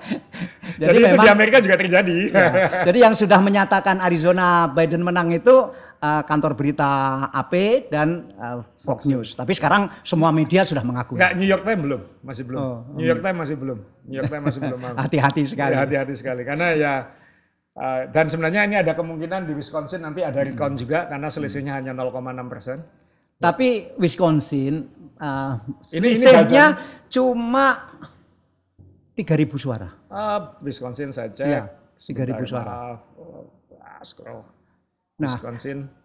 [0.80, 2.18] Jadi Jadi, itu memang- di Amerika juga terjadi.
[2.32, 2.48] Ya.
[2.88, 5.68] Jadi yang sudah menyatakan Arizona Biden menang itu
[6.00, 6.88] uh, kantor berita
[7.36, 7.52] AP
[7.92, 9.36] dan uh, Fox News.
[9.36, 11.20] Tapi sekarang semua media sudah mengakui.
[11.20, 12.60] Enggak, New York Times belum, masih belum.
[12.64, 13.78] Oh, New York Times masih belum.
[14.08, 14.80] New York Times masih belum.
[15.04, 15.72] Hati-hati sekali.
[15.76, 16.92] Ya, hati-hati sekali karena ya
[17.76, 21.92] uh, dan sebenarnya ini ada kemungkinan di Wisconsin nanti ada recount juga karena selisihnya hanya
[21.92, 22.78] 0,6 persen.
[23.40, 24.84] Tapi Wisconsin
[25.16, 25.56] uh,
[25.92, 26.64] Ini- ini selisihnya
[27.08, 27.66] cuma
[29.16, 29.24] 3.000
[29.56, 29.88] suara.
[30.08, 31.46] Uh, Wisconsin saya cek.
[31.48, 32.70] Iya, 3.000 Sebentar, suara.
[32.72, 32.98] maaf.
[33.80, 34.40] Ah, scroll.
[35.20, 35.28] Nah.
[35.28, 35.99] Wisconsin.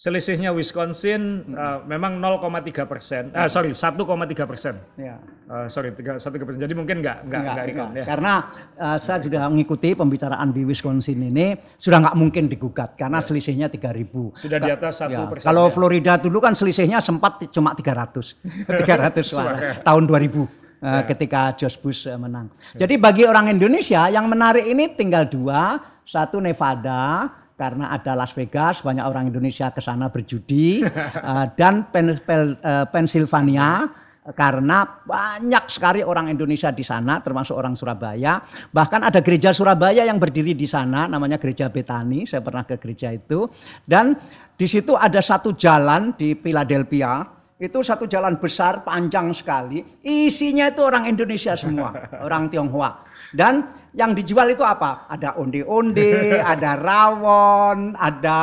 [0.00, 3.28] Selisihnya Wisconsin uh, memang 0,3 persen.
[3.36, 4.00] Ah sorry 1,3
[4.48, 4.80] persen.
[4.96, 5.20] Ya.
[5.44, 6.56] Uh, sorry tiga satu persen.
[6.56, 8.04] Jadi mungkin nggak nggak nggak recount ya.
[8.08, 8.32] Karena
[8.80, 14.40] uh, saya juga mengikuti pembicaraan di Wisconsin ini sudah nggak mungkin digugat karena selisihnya 3.000.
[14.40, 15.44] Sudah di atas satu Ya, persen.
[15.52, 15.72] Kalau ya.
[15.76, 18.40] Florida dulu kan selisihnya sempat cuma 300.
[18.72, 20.48] 300 suara tahun 2000 uh,
[20.80, 21.04] Ya.
[21.12, 22.48] ketika George Bush uh, menang.
[22.72, 25.76] Jadi bagi orang Indonesia yang menarik ini tinggal dua,
[26.08, 27.28] satu Nevada
[27.60, 30.80] karena ada Las Vegas, banyak orang Indonesia ke sana berjudi.
[30.80, 33.84] Uh, dan uh, Pennsylvania
[34.32, 38.40] karena banyak sekali orang Indonesia di sana termasuk orang Surabaya.
[38.72, 42.24] Bahkan ada gereja Surabaya yang berdiri di sana namanya gereja Betani.
[42.24, 43.44] Saya pernah ke gereja itu.
[43.84, 44.16] Dan
[44.56, 47.28] di situ ada satu jalan di Philadelphia.
[47.60, 49.84] Itu satu jalan besar panjang sekali.
[50.00, 51.92] Isinya itu orang Indonesia semua
[52.26, 58.40] orang Tionghoa dan yang dijual itu apa ada onde-onde ada rawon ada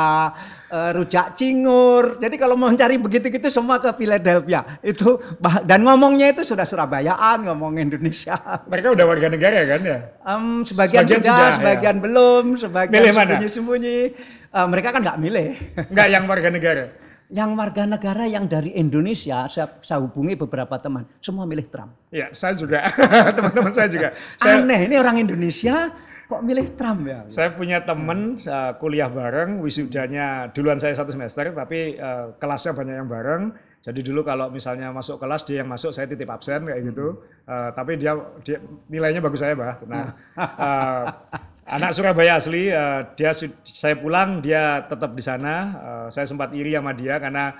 [0.68, 5.16] eh, rujak cingur jadi kalau mau cari begitu-gitu semua ke Philadelphia itu
[5.64, 8.36] dan ngomongnya itu sudah Surabayaan ngomong Indonesia
[8.68, 9.98] Mereka udah warga negara kan ya?
[10.28, 11.56] Em, sebagian, Sebagian sudah, sudah, ya.
[11.56, 14.00] sebagian belum, sebagian sembunyi-sembunyi.
[14.48, 15.50] Eh, mereka kan nggak milih.
[15.92, 16.86] Enggak yang warga negara.
[17.28, 21.92] Yang warga negara yang dari Indonesia, saya, saya hubungi beberapa teman, semua milih Trump.
[22.08, 22.88] Ya, saya juga.
[23.38, 24.16] Teman-teman saya juga.
[24.40, 25.92] Saya, Aneh, ini orang Indonesia
[26.28, 27.24] kok milih Trump ya?
[27.32, 32.96] saya punya teman uh, kuliah bareng, wisudanya duluan saya satu semester, tapi uh, kelasnya banyak
[33.00, 33.44] yang bareng.
[33.88, 37.24] Jadi dulu kalau misalnya masuk kelas dia yang masuk, saya titip absen kayak gitu.
[37.48, 38.60] Uh, tapi dia, dia
[38.92, 39.80] nilainya bagus saya, bah.
[39.88, 41.04] Nah, uh,
[41.68, 45.56] anak Surabaya asli, uh, dia saya pulang dia tetap di sana.
[45.78, 47.54] Uh, saya sempat iri sama dia karena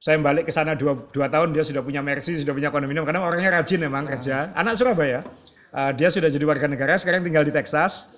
[0.00, 3.20] saya balik ke sana dua, dua tahun dia sudah punya Mercy, sudah punya kondominium karena
[3.20, 4.54] orangnya rajin emang kerja.
[4.54, 5.26] Anak Surabaya,
[5.70, 8.10] Uh, dia sudah jadi warga negara, sekarang tinggal di Texas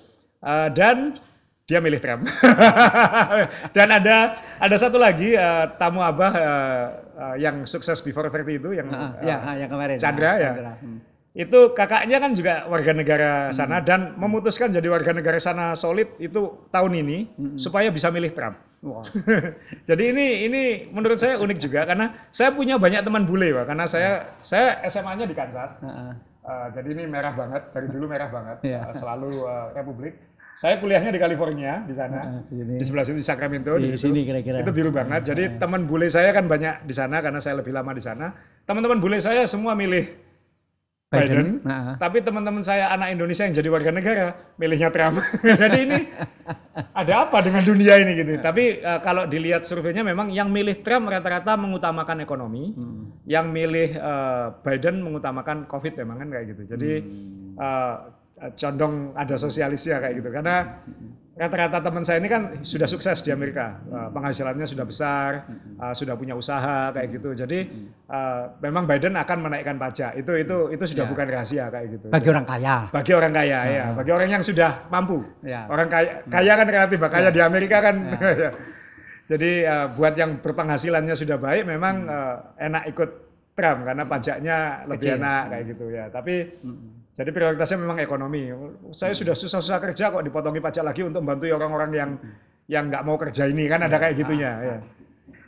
[0.42, 1.22] Uh, dan
[1.70, 2.26] dia milih Trump.
[3.78, 8.74] dan ada ada satu lagi uh, tamu abah uh, uh, yang sukses before 30 itu
[8.74, 9.96] yang Ah, uh, ya, ah, yang kemarin.
[10.02, 10.50] Chandra ya.
[10.50, 10.74] Chandra.
[10.82, 10.98] Hmm.
[11.32, 16.68] Itu kakaknya kan juga warga negara sana dan memutuskan jadi warga negara sana solid itu
[16.68, 17.18] tahun ini
[17.56, 18.60] supaya bisa milih Trump.
[18.82, 19.06] Wah.
[19.88, 23.86] Jadi ini ini menurut saya unik juga karena saya punya banyak teman bule pak karena
[23.86, 25.86] saya saya SMA-nya di Kansas.
[25.86, 26.18] Ah.
[26.42, 28.90] Uh, jadi ini merah banget dari dulu merah banget Iya.
[28.90, 30.18] uh, selalu uh, Republik.
[30.58, 32.76] Saya kuliahnya di California di sana ini.
[32.76, 34.10] di sebelah situ di Sacramento Di situ.
[34.10, 34.66] sini kira-kira.
[34.66, 35.30] Itu biru banget.
[35.30, 38.34] Jadi teman bule saya kan banyak di sana karena saya lebih lama di sana.
[38.66, 40.10] Teman-teman bule saya semua milih
[41.12, 41.60] Biden.
[41.60, 41.68] Biden.
[41.68, 41.94] Ah, ah.
[42.00, 45.20] Tapi teman-teman saya anak Indonesia yang jadi warga negara milihnya Trump.
[45.62, 45.98] jadi ini
[46.96, 48.32] ada apa dengan dunia ini gitu.
[48.40, 53.12] Tapi uh, kalau dilihat surveinya memang yang milih Trump rata-rata mengutamakan ekonomi, Hmm.
[53.28, 56.62] yang milih uh, Biden mengutamakan COVID memang kan kayak gitu.
[56.72, 57.54] Jadi Hmm.
[57.60, 57.96] uh,
[58.56, 60.30] condong ada sosialisnya kayak gitu.
[60.32, 60.82] Karena
[61.42, 65.44] rata-rata teman saya ini kan sudah sukses di Amerika, Uh, penghasilannya sudah besar,
[65.76, 67.34] uh, sudah punya usaha kayak gitu.
[67.34, 67.66] Jadi
[68.06, 70.14] uh, memang Biden akan menaikkan pajak.
[70.14, 71.10] Itu itu itu sudah Ya.
[71.10, 72.06] bukan rahasia kayak gitu.
[72.08, 72.76] Bagi orang kaya.
[72.88, 75.18] Bagi orang kaya ya, bagi orang yang sudah mampu.
[75.42, 75.66] Ya.
[75.66, 77.10] Orang kaya kaya kan relatif, Pak.
[77.10, 77.96] kaya di Amerika kan.
[79.30, 83.10] Jadi uh, buat yang berpenghasilannya sudah baik, memang uh, enak ikut
[83.52, 84.56] Trump karena pajaknya
[84.88, 85.18] lebih Kecil.
[85.20, 86.04] enak kayak gitu ya.
[86.08, 86.34] Tapi
[87.12, 88.48] jadi prioritasnya memang ekonomi.
[88.96, 92.10] Saya sudah susah-susah kerja kok dipotongi pajak lagi untuk membantu orang-orang yang
[92.72, 94.52] yang nggak mau kerja ini kan ada kayak gitunya.
[94.64, 94.76] Ya.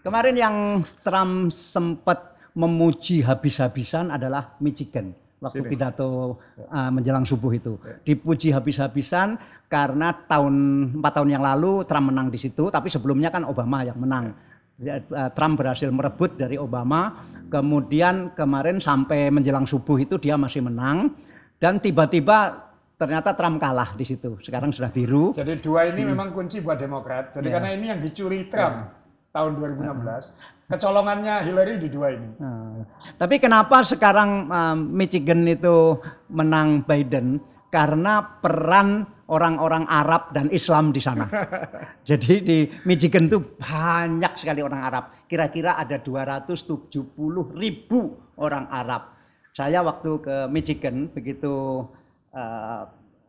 [0.05, 0.57] Kemarin yang
[1.01, 5.73] Trump sempat memuji habis-habisan adalah Michigan waktu Sini.
[5.73, 6.37] pidato
[6.69, 7.81] uh, menjelang subuh itu.
[8.05, 9.41] Dipuji habis-habisan
[9.73, 10.55] karena tahun
[11.01, 14.37] empat tahun yang lalu Trump menang di situ, tapi sebelumnya kan Obama yang menang.
[14.77, 20.61] Ya, uh, Trump berhasil merebut dari Obama, kemudian kemarin sampai menjelang subuh itu dia masih
[20.61, 21.17] menang
[21.65, 22.61] dan tiba-tiba
[23.01, 24.37] ternyata Trump kalah di situ.
[24.45, 25.33] Sekarang sudah biru.
[25.33, 27.33] Jadi dua ini memang kunci buat Demokrat.
[27.33, 27.57] Jadi Ya.
[27.57, 28.93] karena ini yang dicuri Trump
[29.33, 30.37] tahun 2016,
[30.69, 32.29] kecolongannya Hillary di dua ini.
[32.37, 32.85] Nah,
[33.17, 35.97] tapi kenapa sekarang um, Michigan itu
[36.29, 37.41] menang Biden?
[37.73, 41.27] Karena peran orang-orang Arab dan Islam di sana.
[42.09, 45.05] Jadi di Michigan itu banyak sekali orang Arab.
[45.27, 47.17] Kira-kira ada 270
[47.57, 49.14] ribu orang Arab.
[49.55, 51.87] Saya waktu ke Michigan begitu
[52.35, 52.83] uh,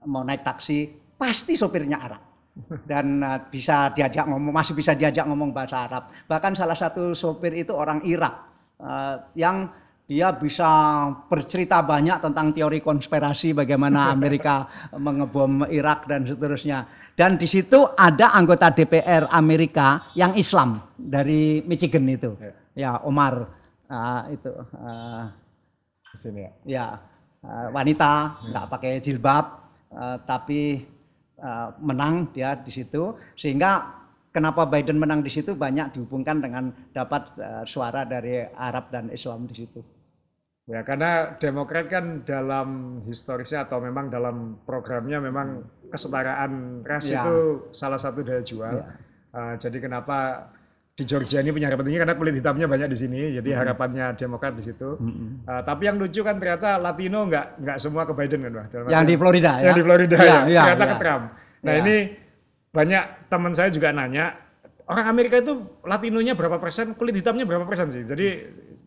[0.10, 0.90] mau naik taksi
[1.22, 2.22] pasti sopirnya Arab
[2.90, 6.10] dan uh, bisa diajak ngomong masih bisa diajak ngomong bahasa Arab.
[6.26, 8.42] Bahkan salah satu sopir itu orang Irak
[8.82, 9.70] uh, yang
[10.10, 10.66] dia bisa
[11.30, 14.66] bercerita banyak tentang teori konspirasi bagaimana Amerika
[14.98, 16.90] mengebom Irak dan seterusnya.
[17.14, 23.46] Dan di situ ada anggota DPR Amerika yang Islam dari Michigan itu, ya, ya Omar
[23.94, 24.52] uh, itu.
[24.74, 25.45] Uh,
[26.18, 26.52] sini ya.
[26.66, 26.88] Ya
[27.46, 28.52] uh, wanita hmm.
[28.52, 28.74] nggak hmm.
[28.74, 29.46] pakai jilbab,
[29.94, 30.84] uh, tapi
[31.40, 34.04] uh, menang dia di situ sehingga
[34.36, 39.48] kenapa Biden menang di situ banyak dihubungkan dengan dapat uh, suara dari Arab dan Islam
[39.48, 39.80] di situ.
[40.66, 45.62] Ya, karena Demokrat kan dalam historisnya atau memang dalam programnya memang
[45.94, 47.22] kesetaraan ras ya.
[47.22, 48.82] itu salah satu daya jual.
[48.82, 48.90] Ya.
[49.30, 50.50] Uh, jadi kenapa
[50.96, 53.60] di Georgia ini punya harapan tinggi karena kulit hitamnya banyak di sini, jadi hmm.
[53.60, 54.96] harapannya Demokrat di situ.
[54.96, 55.44] Hmm.
[55.44, 58.88] Uh, tapi yang lucu kan ternyata Latino nggak nggak semua ke Biden kan, Pak.
[58.88, 59.64] yang di Florida ya.
[59.70, 60.92] Yang di Florida ya, ya, ya ternyata ya.
[60.96, 61.24] ke Trump.
[61.68, 61.80] Nah ya.
[61.84, 61.96] ini
[62.72, 64.40] banyak teman saya juga nanya,
[64.88, 68.08] orang Amerika itu Latinonya berapa persen, kulit hitamnya berapa persen sih?
[68.08, 68.28] Jadi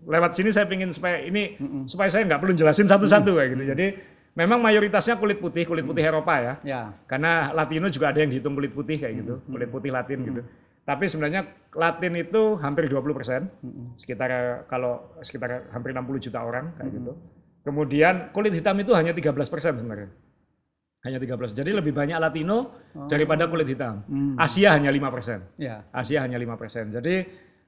[0.09, 1.83] lewat sini saya ingin supaya ini mm -mm.
[1.85, 3.65] supaya saya nggak perlu jelasin satu-satu kayak gitu.
[3.77, 3.87] Jadi
[4.33, 6.55] memang mayoritasnya kulit putih, kulit putih Eropa ya.
[6.65, 6.81] ya.
[7.05, 10.43] Karena Latino juga ada yang dihitung kulit putih kayak gitu, kulit putih Latin gitu.
[10.89, 11.45] Tapi sebenarnya
[11.77, 13.45] Latin itu hampir 20 persen,
[13.93, 17.13] sekitar kalau sekitar hampir 60 juta orang kayak gitu.
[17.61, 20.09] Kemudian kulit hitam itu hanya 13 persen sebenarnya.
[21.05, 21.53] Hanya 13.
[21.53, 23.05] Jadi lebih banyak Latino oh.
[23.05, 24.01] daripada kulit hitam.
[24.41, 25.45] Asia hanya 5 persen.
[25.61, 25.85] Ya.
[25.93, 26.89] Asia hanya 5 persen.
[26.89, 27.21] Jadi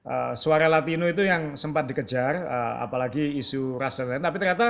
[0.09, 4.25] uh, suara Latino itu yang sempat dikejar, uh, apalagi isu ras dan lain.
[4.25, 4.67] Tapi ternyata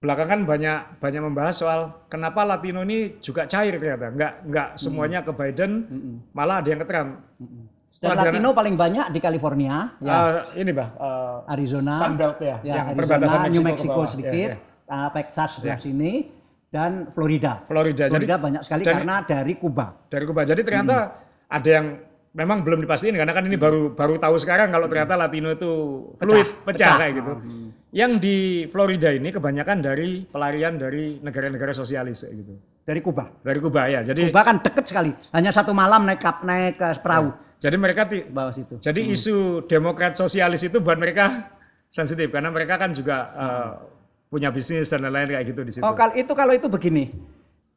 [0.00, 5.32] belakangan banyak banyak membahas soal kenapa Latino ini juga cair ternyata, nggak nggak semuanya ke
[5.36, 5.70] Biden,
[6.32, 7.10] malah ada yang ke Trump.
[7.90, 10.14] Dan Latino paling banyak di California, ya.
[10.14, 14.56] Uh, ini bah, uh, Arizona, Sunbelt ya, ya yang Arizona, perbatasan New Mexico sedikit, ya,
[14.56, 14.88] ya.
[14.88, 15.82] Uh, Texas sebelah ya.
[15.82, 16.12] sini,
[16.70, 17.66] dan Florida.
[17.66, 18.06] Florida.
[18.06, 19.86] Florida Jadi, banyak sekali dari, karena dari Kuba.
[20.06, 20.40] Dari Kuba.
[20.46, 21.56] Jadi ternyata hmm.
[21.58, 21.86] ada yang
[22.30, 25.70] memang belum dipastikan karena kan ini baru baru tahu sekarang kalau ternyata Latino itu
[26.14, 27.32] fluid pecah, pecah, pecah kayak gitu.
[27.34, 27.68] Hmm.
[27.90, 28.36] Yang di
[28.70, 32.54] Florida ini kebanyakan dari pelarian dari negara-negara sosialis kayak gitu.
[32.86, 33.24] Dari Kuba.
[33.42, 34.00] Dari Kuba ya.
[34.06, 35.10] Jadi Kuba kan deket sekali.
[35.34, 37.34] Hanya satu malam naik kap naik ke perahu.
[37.34, 37.66] Ya.
[37.66, 38.78] Jadi mereka di bawah situ.
[38.78, 39.14] Jadi hmm.
[39.18, 41.50] isu Demokrat sosialis itu buat mereka
[41.90, 43.70] sensitif karena mereka kan juga uh,
[44.30, 45.82] punya bisnis dan lain-lain kayak gitu di situ.
[45.82, 47.10] Oh, kalau itu kalau itu begini.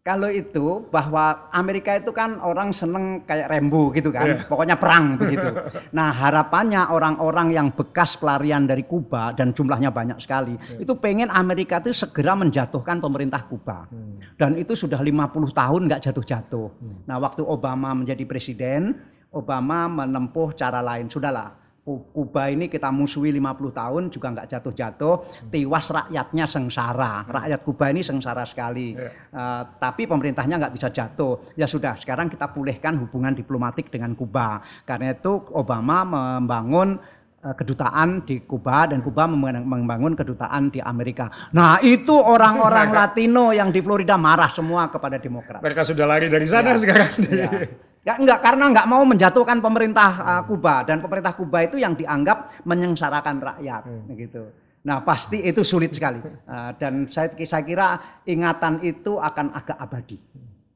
[0.04, 4.44] Kalau itu bahwa Amerika itu kan orang seneng kayak Rembo gitu kan, yeah.
[4.52, 5.48] pokoknya perang begitu.
[5.96, 10.84] Nah harapannya orang-orang yang bekas pelarian dari Kuba dan jumlahnya banyak sekali, yeah.
[10.84, 13.88] itu pengen Amerika itu segera menjatuhkan pemerintah Kuba.
[13.88, 14.20] Hmm.
[14.36, 16.68] Dan itu sudah 50 tahun nggak jatuh-jatuh.
[16.84, 17.08] Hmm.
[17.08, 19.00] Nah waktu Obama menjadi presiden,
[19.32, 21.08] Obama menempuh cara lain.
[21.08, 25.50] Sudahlah, Kuba ini kita musuhi 50 tahun juga nggak jatuh-jatuh, hmm.
[25.52, 27.28] tiwas rakyatnya sengsara.
[27.28, 28.96] Rakyat Kuba ini sengsara sekali.
[28.96, 29.12] Yeah.
[29.36, 31.44] Uh, tapi pemerintahnya nggak bisa jatuh.
[31.60, 34.64] Ya sudah, sekarang kita pulihkan hubungan diplomatik dengan Kuba.
[34.88, 37.04] Karena itu Obama membangun
[37.44, 41.52] uh, kedutaan di Kuba dan Kuba membangun kedutaan di Amerika.
[41.52, 45.60] Nah, itu orang-orang Latino yang di Florida marah semua kepada Demokrat.
[45.60, 46.80] Mereka sudah lari dari sana ya.
[46.80, 47.12] sekarang.
[47.28, 47.52] Ya.
[48.04, 52.52] Ya enggak karena enggak mau menjatuhkan pemerintah uh, Kuba dan pemerintah Kuba itu yang dianggap
[52.68, 54.12] menyengsarakan rakyat hmm.
[54.20, 54.44] gitu.
[54.84, 57.88] Nah pasti itu sulit sekali uh, dan saya, saya kira
[58.28, 60.20] ingatan itu akan agak abadi.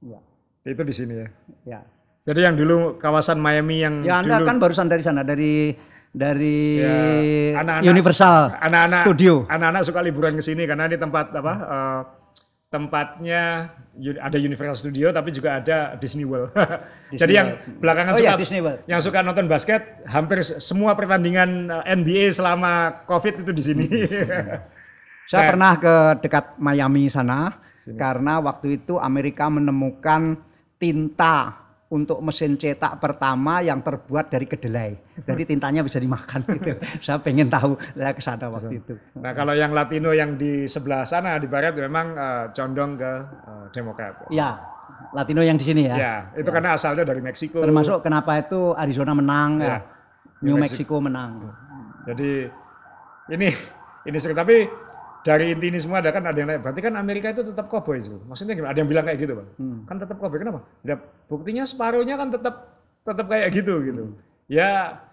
[0.08, 0.24] Ya.
[0.64, 1.28] Itu di sini ya.
[1.68, 1.80] Ya.
[2.24, 4.48] Jadi yang dulu kawasan Miami yang ya Anda dulu...
[4.48, 5.76] kan barusan dari sana dari
[6.08, 9.34] dari ya, anak -anak, Universal anak-anak, Studio.
[9.52, 11.54] Anak-anak suka liburan ke sini karena ini tempat apa?
[11.68, 12.02] Uh,
[12.68, 13.72] tempatnya
[14.20, 16.52] ada Universal Studio tapi juga ada Disney World.
[17.12, 17.48] Disney Jadi yang
[17.80, 18.80] belakangan oh, iya, suka ya, Disney World.
[18.84, 23.86] yang suka nonton basket hampir semua pertandingan eh, NBA selama Covid itu di sini.
[25.32, 28.00] Saya nah, pernah ke dekat Miami sana sini.
[28.00, 30.40] karena waktu itu Amerika menemukan
[30.80, 34.92] tinta untuk mesin cetak pertama yang terbuat dari kedelai.
[35.24, 36.76] Jadi tintanya bisa dimakan gitu.
[37.00, 38.94] Saya pengen tahu saya ke sana waktu itu.
[39.16, 43.12] Nah, kalau yang Latino yang di sebelah sana di barat memang uh, condong ke
[43.48, 44.28] uh, Demokrat.
[44.28, 44.60] Ya,
[45.16, 45.96] Latino yang di sini ya.
[45.96, 46.56] Ya, itu ya.
[46.60, 47.64] karena asalnya dari Meksiko.
[47.64, 49.68] Termasuk kenapa itu Arizona menang ya.
[49.68, 49.80] ya.
[50.44, 51.56] New Mexico menang.
[52.04, 52.52] Jadi
[53.32, 53.50] ini
[54.08, 54.68] ini seru tapi
[55.28, 56.64] dari inti ini semua ada kan ada yang naik.
[56.64, 58.16] Berarti kan Amerika itu tetap cowboy itu.
[58.32, 58.72] Maksudnya gimana?
[58.72, 59.50] Ada yang bilang kayak gitu, Bang.
[59.60, 59.80] Hmm.
[59.84, 60.40] Kan tetap cowboy.
[60.40, 60.64] Kenapa?
[60.88, 60.96] Ya,
[61.28, 62.56] buktinya separuhnya kan tetap
[63.04, 64.04] tetap kayak gitu gitu.
[64.08, 64.16] Hmm.
[64.48, 65.04] Ya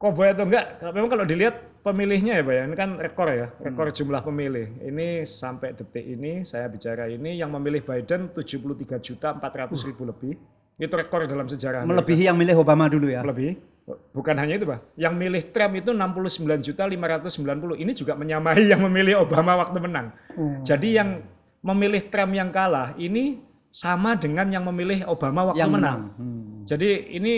[0.00, 3.86] cowboy atau enggak, memang kalau dilihat pemilihnya ya Pak ya, ini kan rekor ya, rekor
[3.94, 4.66] jumlah pemilih.
[4.82, 10.34] Ini sampai detik ini saya bicara ini yang memilih Biden 73 juta 400 ribu lebih.
[10.80, 11.84] Itu rekor dalam sejarah.
[11.84, 12.00] Amerika.
[12.00, 13.20] Melebihi yang milih Obama dulu ya.
[13.22, 13.60] Lebih.
[14.14, 17.82] Bukan hanya itu Pak, yang milih Trump itu 69 juta 590.
[17.82, 20.14] Ini juga menyamai yang memilih Obama waktu menang.
[20.38, 20.62] Oh.
[20.62, 21.26] Jadi yang
[21.66, 23.42] memilih Trump yang kalah ini
[23.74, 25.98] sama dengan yang memilih Obama waktu yang menang.
[26.14, 26.20] menang.
[26.20, 26.62] Hmm.
[26.68, 27.34] Jadi ini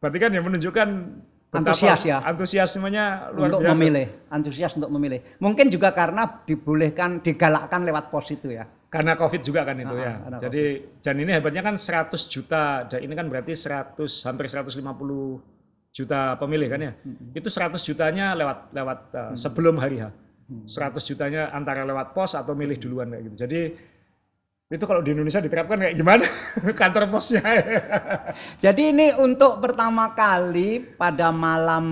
[0.00, 0.88] berarti kan yang menunjukkan
[1.54, 2.18] Antusias ya.
[2.26, 3.72] Antusiasmenya luar untuk biasa.
[3.78, 5.22] memilih, antusias untuk memilih.
[5.38, 8.66] Mungkin juga karena dibolehkan, digalakkan lewat pos itu ya.
[8.94, 10.14] Karena Covid juga kan itu Ah, ya.
[10.46, 10.64] Jadi
[11.02, 15.42] dan ini hebatnya kan 100 juta, dan ini kan berarti 100 hampir 150
[15.90, 16.92] juta pemilih kan ya.
[17.34, 20.14] Itu 100 jutanya lewat lewat uh, sebelum hari H.
[20.70, 23.36] 100 jutanya antara lewat pos atau milih duluan kayak gitu.
[23.42, 23.60] Jadi
[24.70, 26.24] itu kalau di Indonesia diterapkan kayak gimana
[26.80, 27.42] kantor posnya?
[28.64, 31.86] Jadi ini untuk pertama kali pada malam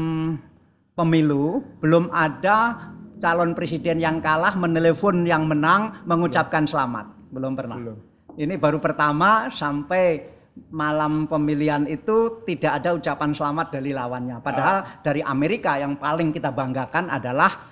[0.95, 2.91] pemilu belum ada
[3.23, 7.07] calon presiden yang kalah menelepon yang menang mengucapkan selamat.
[7.31, 7.79] Belum pernah.
[7.79, 7.99] Belum.
[8.35, 10.27] Ini baru pertama sampai
[10.69, 14.43] malam pemilihan itu tidak ada ucapan selamat dari lawannya.
[14.43, 17.71] Padahal dari Amerika yang paling kita banggakan adalah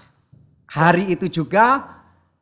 [0.71, 1.99] hari itu juga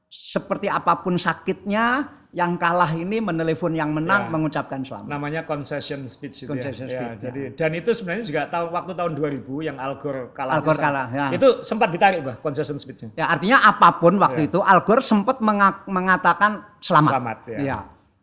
[0.08, 4.30] seperti apa pun sakitnya yang kalah ini menelepon yang menang Ya.
[4.30, 5.08] mengucapkan selamat.
[5.08, 6.92] namanya concession speech itu Concession ya.
[6.92, 7.22] Ya, speech, ya.
[7.24, 10.52] jadi dan itu sebenarnya juga tahun waktu tahun 2000 yang Al Gore kalah.
[10.52, 11.26] Al Gore kalah, ya.
[11.32, 13.16] Itu sempat ditarik bah concession speech-nya.
[13.16, 14.48] Ya, artinya apa pun waktu Ya.
[14.52, 17.12] itu Al Gore sempat menga- mengatakan selamat.
[17.16, 17.58] Selamat, ya.
[17.64, 17.78] Ya.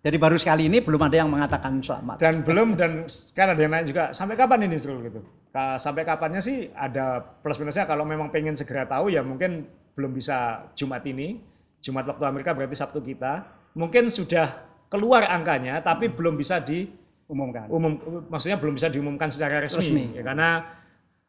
[0.06, 2.22] Jadi baru sekali ini belum ada yang mengatakan selamat.
[2.22, 5.26] Dan belum dan kan ada yang nanya juga sampai kapan ini Srul gitu.
[5.80, 9.65] Sampai kapannya sih ada plus minusnya kalau memang pengen segera tahu ya mungkin
[9.98, 11.41] belum bisa Jumat ini.
[11.82, 13.55] Jumat waktu Amerika berarti Sabtu kita.
[13.76, 16.88] Mungkin sudah keluar angkanya tapi belum bisa di
[17.26, 17.66] Umumkan.
[17.68, 17.98] umum
[18.30, 20.04] maksudnya belum bisa diumumkan secara resmi, Resmi.
[20.16, 20.50] Ya, karena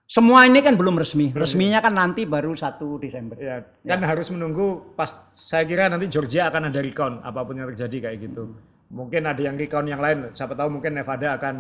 [0.06, 1.34] Semua ini kan belum resmi.
[1.34, 3.34] Resminya kan nanti baru 1 Desember.
[3.34, 7.66] ya kan harus menunggu pas saya kira nanti Georgia akan ada recount apa pun yang
[7.74, 8.54] terjadi kayak gitu.
[8.86, 11.54] Mungkin ada yang recount yang lain, siapa tahu mungkin Nevada akan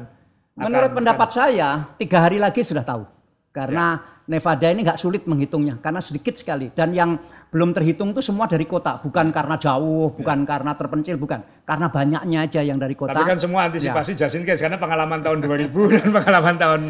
[0.54, 3.02] Menurut akan- pendapat saya, tiga hari lagi sudah tahu.
[3.50, 4.15] Karena Ya.
[4.26, 6.74] Nevada ini nggak sulit menghitungnya, karena sedikit sekali.
[6.74, 7.14] Dan yang
[7.46, 11.46] belum terhitung itu semua dari kota, bukan karena jauh, bukan karena terpencil, bukan.
[11.62, 13.14] Karena banyaknya aja yang dari kota.
[13.14, 13.22] Ya.
[13.22, 14.26] Tapi kan semua antisipasi Ya.
[14.26, 16.80] just in case karena pengalaman tahun 2000 dan pengalaman tahun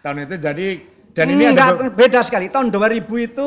[0.00, 0.66] tahun itu jadi
[1.16, 2.52] dan ini Enggak, ada be- beda sekali.
[2.52, 3.46] Tahun 2000 itu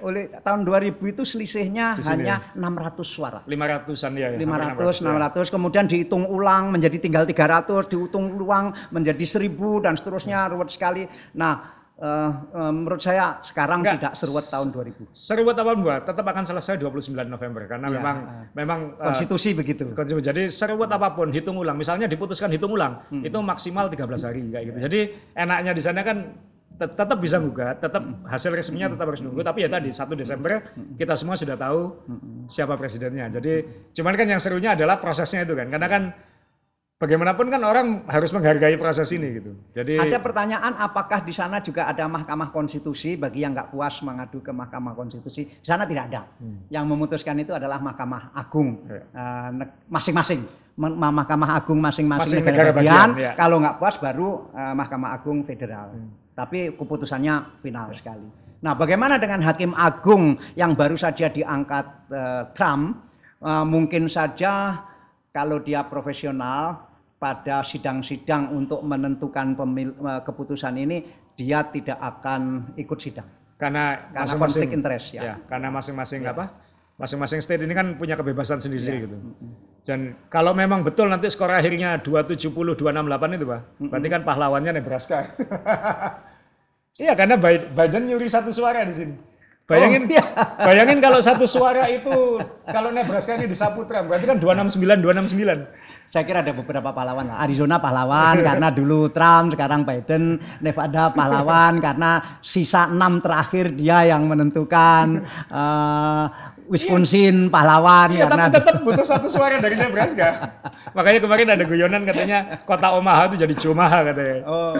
[0.00, 3.40] oleh tahun 2000 itu selisihnya Di sini hanya 600 suara.
[3.44, 5.48] 500-an ya, ya, hampir 500, 600, ya.
[5.48, 9.52] 600, kemudian dihitung ulang menjadi tinggal 300, dihitung ulang menjadi 1000
[9.84, 11.04] dan seterusnya ruwet sekali.
[11.36, 13.94] Nah, eh, eh, menurut saya sekarang Enggak.
[14.00, 15.04] tidak seruwet tahun 2000.
[15.10, 18.44] Seru buat apa buat tetap akan selesai 29 November karena Ya, memang ah.
[18.52, 19.84] memang Konstitusi begitu.
[19.92, 20.24] konstitusi.
[20.24, 21.76] Jadi seru buat apa pun hitung ulang.
[21.76, 23.20] Misalnya diputuskan hitung ulang Hmm.
[23.20, 24.78] itu maksimal 13 hari kayak gitu.
[24.80, 25.00] Jadi
[25.34, 26.16] enaknya di sana kan
[26.72, 28.24] tet- tetap bisa gugat, tetap Hmm.
[28.24, 29.40] hasil resminya tetap harus nunggu.
[29.40, 30.64] Tapi ya tadi 1 Desember
[30.96, 32.48] kita semua sudah tahu Hmm.
[32.48, 33.28] siapa presidennya.
[33.30, 33.52] Jadi
[33.92, 35.68] cuman kan yang serunya adalah prosesnya itu kan.
[35.68, 36.02] Karena kan
[37.00, 39.56] bagaimanapun kan orang harus menghargai proses ini gitu.
[39.72, 44.44] Jadi Ada pertanyaan apakah di sana juga ada Mahkamah Konstitusi bagi yang nggak puas mengadu
[44.44, 45.48] ke Mahkamah Konstitusi?
[45.48, 46.28] Di sana tidak ada.
[46.68, 48.92] Yang memutuskan itu adalah Mahkamah Agung Hmm.
[48.92, 49.02] Ya.
[49.16, 49.50] Eh,
[49.88, 50.44] masing-masing.
[50.76, 53.08] Men- ma- Mahkamah Agung masing-masing Masing negara, negara bagian.
[53.16, 53.32] bagian, ya.
[53.32, 55.96] Kalau nggak puas baru eh, Mahkamah Agung federal.
[55.96, 56.12] Hmm.
[56.36, 58.28] Tapi keputusannya final sekali.
[58.60, 63.08] Nah, bagaimana dengan Hakim Agung yang baru saja diangkat eh, Trump?
[63.40, 64.84] Eh, mungkin saja
[65.32, 66.89] kalau dia profesional
[67.20, 71.04] pada sidang-sidang untuk menentukan pemil- eh, keputusan ini
[71.36, 75.20] dia tidak akan ikut sidang karena karena masing-masing konflik interest ya.
[75.22, 76.44] Ya, karena masing-masing apa?
[76.96, 79.04] Masing-masing state ini kan punya kebebasan sendiri Ya.
[79.04, 79.16] gitu.
[79.84, 83.60] Dan kalau memang betul nanti skor akhirnya 270 268 itu, Pak.
[83.88, 85.32] Berarti kan pahlawannya Nebraska.
[87.00, 89.14] iya, karena Bi- Biden nyuri satu suara di sini.
[89.64, 90.24] Bayangin, Oh, iya.
[90.66, 95.68] bayangin kalau satu suara itu kalau Nebraska ini disapu Trump, berarti kan 269 269.
[96.10, 97.38] Saya kira ada beberapa pahlawan lah.
[97.38, 100.42] Arizona pahlawan karena dulu Trump, sekarang Biden.
[100.58, 105.06] Nevada pahlawan karena sisa enam terakhir dia yang menentukan.
[105.50, 106.26] Eh,
[106.70, 110.54] Wisconsin pahlawan Iya, karena tapi tetap butuh satu suara dari Nebraska.
[110.94, 114.38] Makanya kemarin ada guyonan katanya kota Omaha itu jadi Cumaha katanya.
[114.46, 114.78] Oh.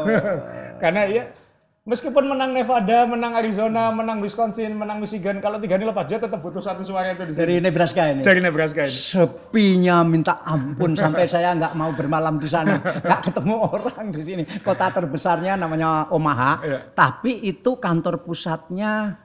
[0.78, 1.34] Karena iya,
[1.80, 6.38] meskipun menang Nevada, menang Arizona, menang Wisconsin, menang Michigan, kalau tiga ini lepas dia tetap
[6.38, 7.40] butuh satu suara itu di sini.
[7.40, 8.20] dari Nebraska ini.
[8.20, 8.92] Dari Nebraska ini.
[8.92, 14.42] Sepinya minta ampun sampai saya nggak mau bermalam di sana, nggak ketemu orang di sini.
[14.60, 16.78] Kota terbesarnya namanya Omaha, Iya.
[16.92, 19.16] tapi itu kantor pusatnya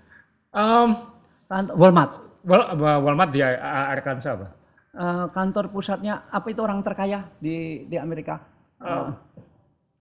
[0.56, 0.96] Um,
[1.52, 2.40] Walmart.
[2.48, 4.48] Wal- Walmart di Arkansas apa?
[4.96, 8.40] Eh, kantor pusatnya apa itu orang terkaya di di Amerika?
[8.80, 9.12] Eh,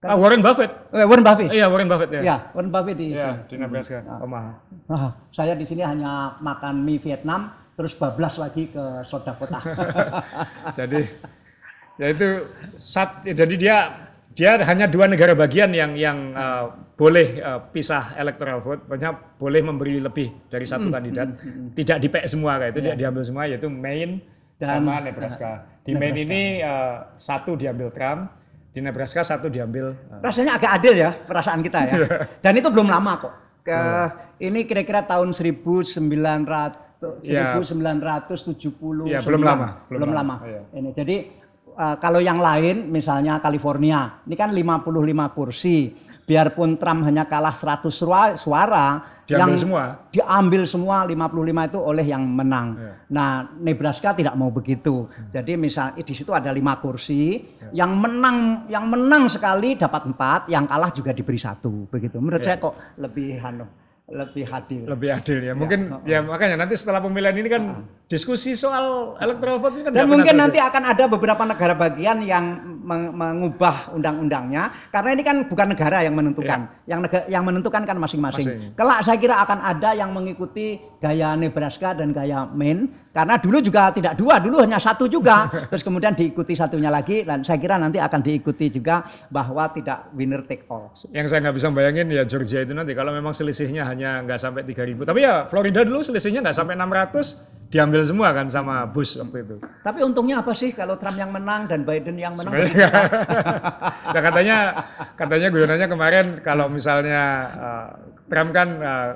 [0.05, 0.71] Ah, Warren Buffett.
[0.93, 1.49] Eh, Warren Buffett.
[1.49, 2.21] Iya, Warren Buffett ya.
[2.21, 4.51] Ya, Warren Buffett di Iya, di Nebraska, Omaha.
[4.85, 9.59] Nah, saya di sini hanya makan mie Vietnam, terus bablas lagi ke soda kota.
[10.77, 11.09] jadi
[11.97, 12.27] ya itu
[12.77, 13.77] sat, jadi dia
[14.35, 16.67] dia hanya dua negara bagian yang yang uh,
[16.99, 21.39] boleh uh, pisah electoral vote, banyak boleh memberi lebih dari satu kandidat,
[21.73, 24.19] tidak dipek semua kayak itu, tidak diambil semua yaitu Maine
[24.59, 25.51] Dan- sama Nebraska.
[25.87, 28.27] Di Maine ini uh, satu diambil Trump,
[28.75, 31.95] di Nebraska satu diambil uh, Rasanya agak adil ya perasaan kita ya.
[32.43, 33.33] Dan itu belum lama kok.
[33.63, 33.79] Ke,
[34.43, 36.83] Ini kira-kira tahun 1900
[37.21, 37.53] Ya.
[37.61, 40.35] 1970 Ya, belum lama, belum belum lama.
[40.41, 40.47] lama.
[40.47, 40.61] Iya.
[40.73, 41.15] Ini jadi
[41.77, 45.93] eh, kalau yang lain misalnya California ini kan 55 kursi
[46.25, 48.87] biarpun Trump hanya kalah 100 suara, suara
[49.25, 49.83] Diambil yang semua.
[50.13, 52.67] diambil semua 55 itu oleh yang menang.
[52.77, 52.91] Iya.
[53.09, 55.09] Nah, Nebraska tidak mau begitu.
[55.33, 57.85] Jadi misal di situ ada lima kursi, Iya.
[57.85, 62.21] yang menang yang menang sekali dapat empat, yang kalah juga diberi satu, begitu.
[62.21, 62.53] Menurut Iya.
[62.53, 63.65] saya kok lebih anu,
[64.05, 64.85] lebih adil.
[64.85, 65.53] lebih adil ya.
[65.57, 67.63] Mungkin ya makanya nanti setelah pemilihan ini kan
[68.05, 72.45] diskusi soal electoral vote ini kan Dan mungkin nanti akan ada beberapa negara bagian yang
[72.85, 76.69] meng- mengubah undang-undangnya karena ini kan bukan negara yang menentukan.
[76.85, 78.45] Yang nega- yang menentukan kan masing-masing.
[78.45, 78.77] Masing.
[78.77, 83.89] Kelak saya kira akan ada yang mengikuti gaya Nebraska dan gaya Maine karena dulu juga
[83.89, 85.49] tidak dua, dulu hanya satu juga.
[85.73, 89.01] Terus kemudian diikuti satunya lagi dan saya kira nanti akan diikuti juga
[89.33, 90.93] bahwa tidak winner take all.
[91.09, 94.67] Yang saya nggak bisa bayangin ya Georgia itu nanti kalau memang selisihnya hanya nggak sampai
[94.67, 95.07] 3000.
[95.07, 99.55] Tapi ya Florida dulu selisihnya nggak sampai 600 diambil semua kan sama Bush waktu itu.
[99.81, 102.53] Tapi untungnya apa sih kalau Trump yang menang dan Biden yang menang?
[104.13, 104.57] nah katanya
[105.15, 107.23] katanya guyonannya kemarin kalau misalnya
[107.55, 107.87] uh,
[108.27, 109.11] Trump kan uh,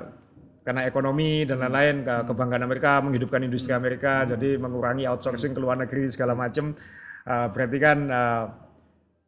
[0.64, 5.76] karena ekonomi dan lain-lain ke kebanggaan Amerika menghidupkan industri Amerika jadi mengurangi outsourcing ke luar
[5.76, 6.72] negeri segala macam
[7.20, 8.44] Uh, berarti kan uh,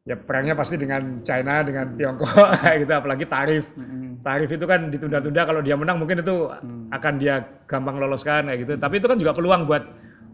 [0.03, 2.35] ya perangnya pasti dengan China dengan Tiongkok
[2.83, 3.65] gitu apalagi tarif
[4.23, 6.51] tarif itu kan ditunda-tunda kalau dia menang mungkin itu
[6.91, 9.83] akan dia gampang loloskan kayak gitu tapi itu kan juga peluang buat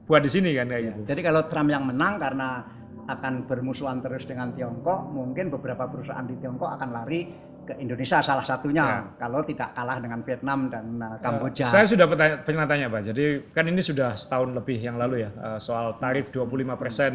[0.08, 2.64] buat di sini kan kayak gitu Jadi kalau Trump yang menang karena
[3.08, 7.24] akan bermusuhan terus dengan Tiongkok, mungkin beberapa perusahaan di Tiongkok akan lari
[7.64, 8.84] ke Indonesia salah satunya.
[8.84, 9.00] Ya.
[9.16, 11.64] Kalau tidak kalah dengan Vietnam dan uh, Kamboja.
[11.68, 15.30] Saya sudah bertanya, pernah tanya Pak, jadi kan ini sudah setahun lebih yang lalu ya
[15.32, 17.12] eh, soal tarif 25 persen.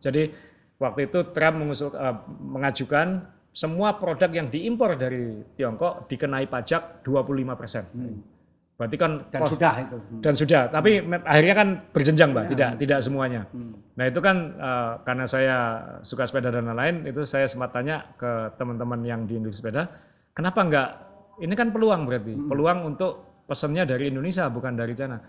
[0.00, 0.32] Jadi
[0.84, 3.06] waktu itu Trump mengusul, eh, mengajukan
[3.48, 7.86] semua produk yang diimpor dari Tiongkok dikenai pajak 25 persen.
[8.74, 9.96] Berarti kan dan kos- sudah itu.
[10.18, 13.46] dan sudah, tapi me- akhirnya kan berjenjang Pak, tidak tidak semuanya.
[13.94, 15.56] Nah itu kan eh, karena saya
[16.02, 19.86] suka sepeda dan lain-lain, itu saya sempat tanya ke teman-teman yang di industri sepeda,
[20.32, 20.88] kenapa enggak?
[21.36, 23.12] Ini kan peluang berarti, peluang untuk
[23.46, 25.22] pesannya dari Indonesia bukan dari China.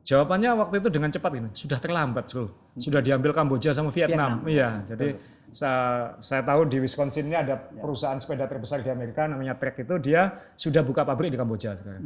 [0.00, 2.74] Jawabannya waktu itu dengan cepat ini, sudah terlambat, Bro.
[2.80, 4.42] Sudah diambil Kamboja sama Vietnam.
[4.48, 5.14] Iya, jadi
[5.50, 9.98] saya, saya tahu di Wisconsin ini ada perusahaan sepeda terbesar di Amerika namanya Trek itu.
[9.98, 12.02] Dia sudah buka pabrik di Kamboja sekarang.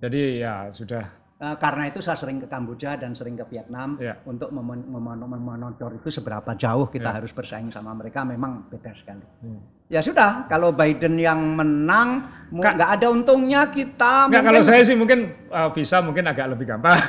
[0.00, 1.04] Jadi ya sudah
[1.40, 4.12] Uh, karena itu saya sering ke Kamboja dan sering ke Vietnam Ya.
[4.28, 9.24] untuk memon- memon- memonitor itu seberapa jauh kita harus bersaing sama mereka memang beda sekali.
[9.88, 14.28] Ya sudah, kalau Biden yang menang nggak ada untungnya kita.
[14.28, 17.00] Enggak, kalau saya sih mungkin uh, visa mungkin agak lebih gampang.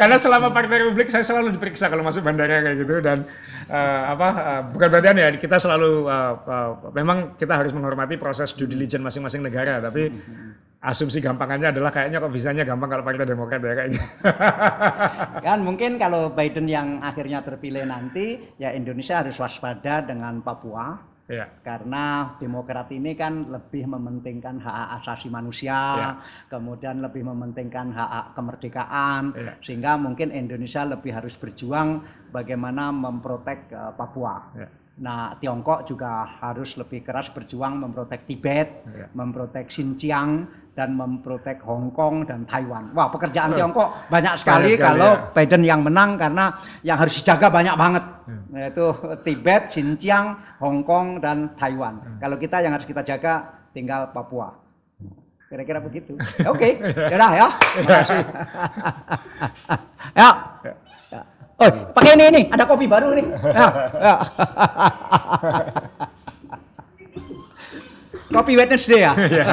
[0.00, 3.24] Karena selama Partai Republik saya selalu diperiksa kalau masuk bandara kayak gitu dan
[3.70, 8.50] uh, apa uh, bukan berarti ya kita selalu uh, uh, memang kita harus menghormati proses
[8.52, 10.10] due diligence masing-masing negara tapi
[10.84, 14.04] asumsi gampangannya adalah kayaknya kok visanya gampang kalau Partai Demokrat ya kayaknya.
[15.48, 21.48] kan mungkin kalau Biden yang akhirnya terpilih nanti ya Indonesia harus waspada dengan Papua ya.
[21.64, 26.10] karena Demokrat ini kan lebih mementingkan hak hak asasi manusia, Ya.
[26.52, 29.52] kemudian lebih mementingkan hak hak kemerdekaan, Ya.
[29.64, 34.36] sehingga mungkin Indonesia lebih harus berjuang bagaimana memprotek eh, Papua.
[34.52, 34.68] Ya.
[34.94, 39.10] Nah, Tiongkok juga harus lebih keras berjuang memprotek Tibet, Ya.
[39.10, 42.94] memprotek Xinjiang, dan memprotek Hong Kong dan Taiwan.
[42.94, 43.56] Wah, pekerjaan Oh.
[43.58, 45.34] Tiongkok banyak sekali, sekali, kalau ya.
[45.34, 46.54] Biden yang menang karena
[46.86, 48.04] yang harus dijaga banyak banget.
[48.26, 48.42] Hmm.
[48.54, 48.86] Yaitu
[49.26, 51.98] Tibet, Xinjiang, Hong Kong, dan Taiwan.
[51.98, 52.18] Hmm.
[52.22, 54.54] Kalau kita yang harus kita jaga tinggal Papua.
[55.50, 56.18] Kira-kira begitu.
[56.50, 57.48] Oke, yaudah ya.
[57.82, 58.22] Makasih.
[60.18, 60.30] ya.
[60.62, 60.72] Ya.
[61.54, 63.26] Oh, pakai ini ini, ada kopi baru nih.
[63.54, 63.68] Ya,
[64.02, 64.14] ya.
[68.34, 69.12] kopi Wednesday ya.
[69.30, 69.46] Ya.